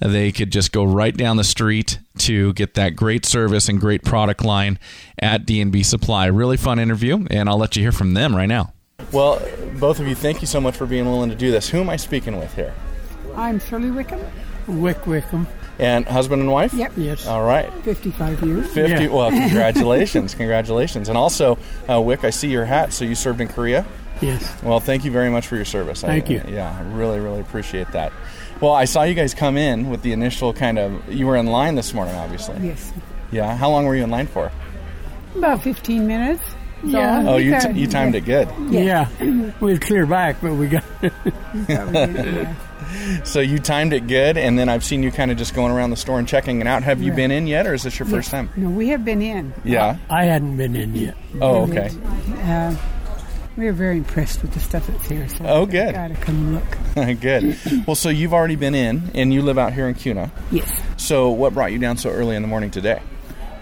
[0.00, 4.02] they could just go right down the street to get that great service and great
[4.02, 4.78] product line
[5.18, 6.26] at D&B Supply.
[6.26, 8.72] Really fun interview, and I'll let you hear from them right now.
[9.12, 9.42] Well,
[9.78, 11.68] both of you, thank you so much for being willing to do this.
[11.68, 12.74] Who am I speaking with here?
[13.34, 14.20] I'm Shirley Wickham.
[14.66, 15.46] Wick Wickham.
[15.78, 16.74] And husband and wife?
[16.74, 16.92] Yep.
[16.96, 17.26] Yes.
[17.26, 17.72] All right.
[17.84, 18.66] 55 years.
[18.70, 19.04] 50.
[19.04, 19.08] Yeah.
[19.08, 20.34] Well, congratulations.
[20.34, 21.08] congratulations.
[21.08, 22.92] And also, uh, Wick, I see your hat.
[22.92, 23.86] So you served in Korea?
[24.20, 24.62] Yes.
[24.62, 26.02] Well, thank you very much for your service.
[26.02, 26.42] Thank I, you.
[26.48, 28.12] Yeah, I really, really appreciate that.
[28.60, 31.12] Well, I saw you guys come in with the initial kind of.
[31.12, 32.56] You were in line this morning, obviously.
[32.68, 32.92] Yes.
[33.32, 33.56] Yeah.
[33.56, 34.52] How long were you in line for?
[35.34, 36.42] About 15 minutes.
[36.82, 37.24] Yeah.
[37.26, 38.48] Oh, you t- you timed it good.
[38.70, 39.08] Yeah.
[39.20, 40.84] we was clear back, but we got.
[43.24, 45.90] So you timed it good, and then I've seen you kind of just going around
[45.90, 46.82] the store and checking it out.
[46.82, 47.16] Have you Right.
[47.16, 48.50] been in yet, or is this your first time?
[48.56, 49.52] No, we have been in.
[49.64, 49.96] Yeah.
[50.08, 51.14] I hadn't been in yet.
[51.40, 51.90] Oh, okay.
[52.42, 52.74] Uh,
[53.56, 55.28] we are very impressed with the stuff that's here.
[55.28, 55.94] So Oh, good.
[55.94, 57.20] Got to come look.
[57.20, 57.58] good.
[57.86, 60.30] Well, so you've already been in, and you live out here in Kuna.
[60.50, 60.70] Yes.
[60.96, 63.02] So what brought you down so early in the morning today?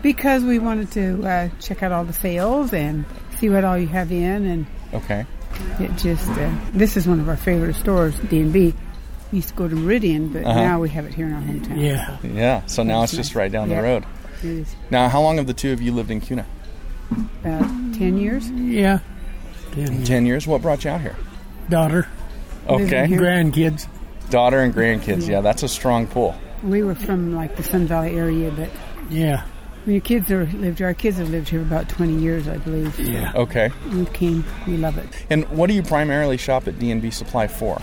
[0.03, 3.05] Because we wanted to uh, check out all the sales and
[3.39, 5.27] see what all you have in, and Okay.
[5.81, 8.75] it just uh, this is one of our favorite stores, D and B.
[9.33, 10.61] We used to go to Meridian, but Uh-huh.
[10.61, 12.25] now we have it here in our hometown.
[12.35, 12.65] Yeah.
[12.67, 14.05] So now it's just right down the road.
[14.39, 16.47] It is Now, how long have the two of you lived in Kuna?
[17.43, 17.63] about
[17.95, 18.49] ten years.
[18.51, 19.01] Yeah.
[20.05, 20.47] Ten years.
[20.47, 21.17] What brought you out here?
[21.69, 22.07] Daughter.
[22.69, 23.07] Okay.
[23.09, 23.87] Grandkids.
[24.31, 25.23] Daughter and grandkids.
[25.27, 25.35] Yeah.
[25.37, 26.35] Yeah, that's a strong pull.
[26.63, 28.69] We were from like the Sun Valley area, but
[29.11, 29.45] yeah,
[29.85, 32.59] when your kids are lived here, our kids have lived here about twenty years, I
[32.59, 32.99] believe.
[32.99, 33.33] Yeah.
[33.35, 33.71] Okay.
[33.93, 34.45] We came.
[34.67, 35.09] We love it.
[35.31, 37.81] And what do you primarily shop at D&B Supply for?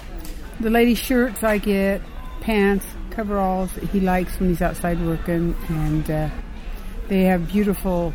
[0.60, 2.02] The ladies' shirts I get,
[2.42, 6.30] pants, coveralls that he likes when he's outside working, and uh,
[7.08, 8.14] they have beautiful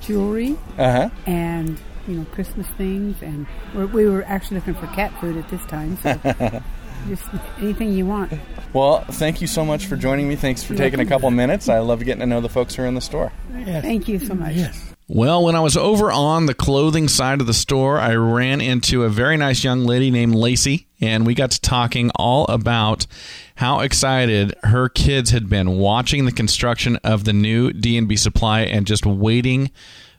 [0.00, 1.10] jewelry Uh-huh.
[1.26, 3.22] and you know Christmas things.
[3.22, 6.62] And we're, we were actually looking for cat food at this time, so
[7.08, 7.24] just
[7.58, 8.32] anything you want.
[8.72, 10.36] Well, thank you so much for joining me.
[10.36, 11.16] Thanks for You're taking a welcome.
[11.16, 11.68] couple minutes.
[11.68, 13.32] I love getting to know the folks who are in the store.
[13.64, 14.56] Thank you so much.
[15.08, 19.04] Well, when I was over on the clothing side of the store, I ran into
[19.04, 23.06] a very nice young lady named Lacey, and we got to talking all about
[23.54, 28.84] how excited her kids had been watching the construction of the new D&B supply and
[28.84, 29.70] just waiting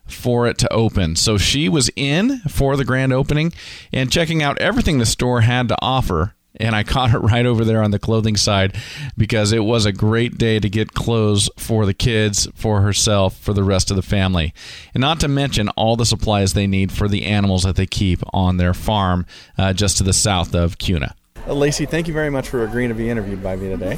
[0.07, 1.15] for it to open.
[1.15, 3.53] So she was in for the grand opening
[3.91, 6.33] and checking out everything the store had to offer.
[6.59, 8.75] And I caught her right over there on the clothing side
[9.17, 13.53] because it was a great day to get clothes for the kids, for herself, for
[13.53, 14.53] the rest of the family.
[14.93, 18.21] And not to mention all the supplies they need for the animals that they keep
[18.33, 19.25] on their farm
[19.57, 21.15] uh, just to the south of Kuna.
[21.45, 23.97] Lacey, thank you very much for agreeing to be interviewed by me today.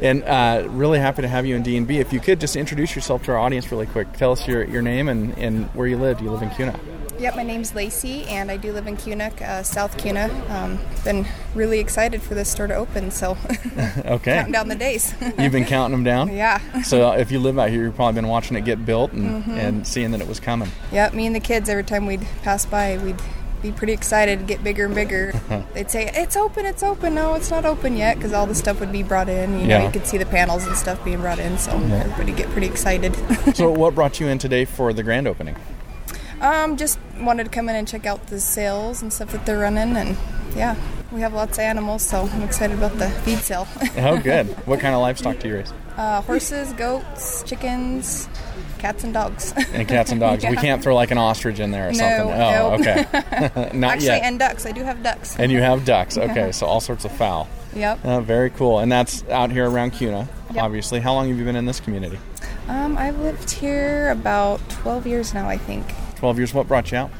[0.00, 1.98] And uh, really happy to have you in D&B.
[1.98, 4.12] If you could just introduce yourself to our audience really quick.
[4.12, 6.18] Tell us your, your name and, and where you live.
[6.18, 6.78] Do you live in Kuna?
[7.18, 10.30] Yep, my name's Lacey, and I do live in Kuna, uh, South Kuna.
[10.50, 13.36] Um, been really excited for this store to open, so
[14.04, 14.34] Okay.
[14.36, 15.12] counting down the days.
[15.38, 16.32] You've been counting them down?
[16.32, 16.60] Yeah.
[16.82, 19.42] So uh, if you live out here, you've probably been watching it get built and,
[19.42, 19.48] Mhm.
[19.58, 20.70] and seeing that it was coming.
[20.92, 23.18] Yep, me and the kids, every time we'd pass by, we'd
[23.62, 25.32] be pretty excited to get bigger and bigger.
[25.74, 28.80] They'd say, "It's open, it's open." No, it's not open yet, because all the stuff
[28.80, 29.58] would be brought in.
[29.60, 29.84] You know, Yeah.
[29.86, 31.96] you could see the panels and stuff being brought in, so Yeah.
[32.00, 33.14] everybody get pretty excited.
[33.54, 35.56] so what brought you in today for the grand opening?
[36.40, 39.58] Um, just wanted to come in and check out the sales and stuff that they're
[39.58, 40.16] running, and
[40.56, 40.76] yeah,
[41.10, 43.66] we have lots of animals, so I'm excited about the feed sale.
[43.96, 44.46] Oh, good.
[44.66, 45.72] what kind of livestock do you raise?
[45.96, 48.28] uh, horses, goats, chickens,
[48.78, 49.52] cats, and dogs.
[49.72, 50.44] And cats and dogs.
[50.48, 52.40] We can't throw like an ostrich in there or No, something.
[52.40, 52.80] Oh, nope.
[52.80, 53.70] okay.
[53.78, 54.22] Not Actually, yet.
[54.24, 54.66] and ducks.
[54.66, 55.36] I do have ducks.
[55.38, 56.16] And you have ducks.
[56.16, 57.48] Okay, so all sorts of fowl.
[57.74, 58.04] Yep.
[58.04, 58.78] Uh, very cool.
[58.78, 60.62] And that's out here around Kuna, Yep.
[60.64, 61.00] obviously.
[61.00, 62.18] How long have you been in this community?
[62.68, 65.86] Um, I've lived here about 12 years now, I think.
[66.16, 66.54] 12 years.
[66.54, 67.10] What brought you out?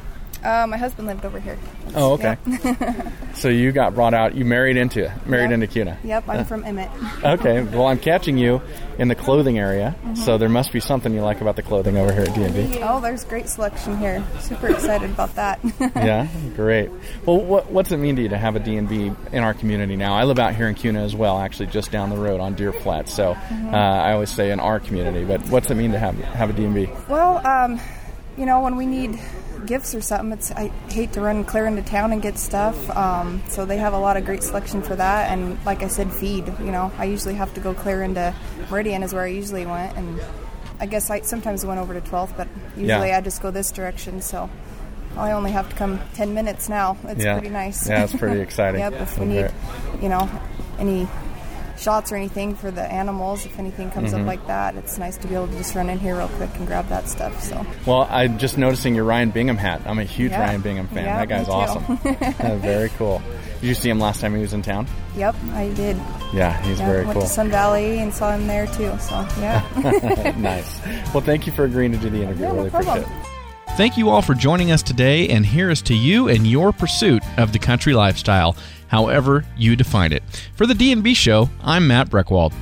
[0.43, 1.57] Uh, my husband lived over here.
[1.95, 2.37] Oh, okay.
[3.35, 5.51] So you got brought out, you married into married Yep.
[5.53, 5.97] into Kuna.
[6.03, 6.89] Yep, I'm from Emmett.
[7.23, 8.61] Okay, well, I'm catching you
[8.97, 10.17] in the clothing area, Mhm.
[10.17, 12.79] so there must be something you like about the clothing over here at D&B.
[12.83, 14.21] Oh, there's great selection here.
[14.41, 15.59] Super excited about that.
[15.95, 16.89] yeah, great.
[17.25, 20.15] Well, what, what's it mean to you to have a D&B in our community now?
[20.15, 22.73] I live out here in Kuna as well, actually just down the road on Deer
[22.73, 23.07] Flat.
[23.07, 23.73] So Mhm.
[23.73, 26.53] uh, I always say in our community, but what's it mean to have have a
[26.53, 26.89] D&B?
[27.07, 27.79] Well, um,
[28.39, 29.19] you know, when we need
[29.65, 32.89] gifts or something, it's I hate to run clear into town and get stuff.
[32.95, 35.29] Um, so they have a lot of great selection for that.
[35.31, 36.47] And like I said, feed.
[36.59, 38.33] You know, I usually have to go clear into
[38.71, 40.19] Meridian is where I usually went, and
[40.79, 43.17] I guess I sometimes went over to 12th, but usually Yeah.
[43.17, 44.21] I just go this direction.
[44.21, 44.49] So.
[45.17, 46.95] I only have to come 10 minutes now.
[47.05, 47.33] It's Yeah.
[47.33, 47.89] pretty nice.
[47.89, 48.79] Yeah, it's pretty exciting.
[48.79, 49.51] yep, if we Okay.
[49.97, 50.29] need, you know,
[50.77, 51.07] any
[51.79, 54.21] shots or anything for the animals, if anything comes Mhm.
[54.21, 56.49] up like that, it's nice to be able to just run in here real quick
[56.55, 57.41] and grab that stuff.
[57.41, 59.81] So Well, I'm just noticing your Ryan Bingham hat.
[59.85, 60.41] I'm a huge Yeah.
[60.41, 61.05] Ryan Bingham fan.
[61.05, 61.99] Yeah, that guy's awesome.
[62.39, 63.21] Uh, very cool.
[63.61, 64.87] Did you see him last time he was in town?
[65.17, 65.97] Yep, I did.
[66.33, 67.21] Yeah, he's Yeah, very went cool.
[67.23, 68.91] to Sun Valley and saw him there too.
[68.99, 69.61] So yeah.
[70.37, 70.79] nice.
[71.13, 72.45] Well, thank you for agreeing to do the interview.
[72.45, 73.07] Yeah, really appreciate it.
[73.75, 77.23] Thank you all for joining us today, and here is to you and your pursuit
[77.37, 78.57] of the country lifestyle,
[78.87, 80.21] however you define it.
[80.55, 82.53] For the D&B Show, I'm Matt Breckwald.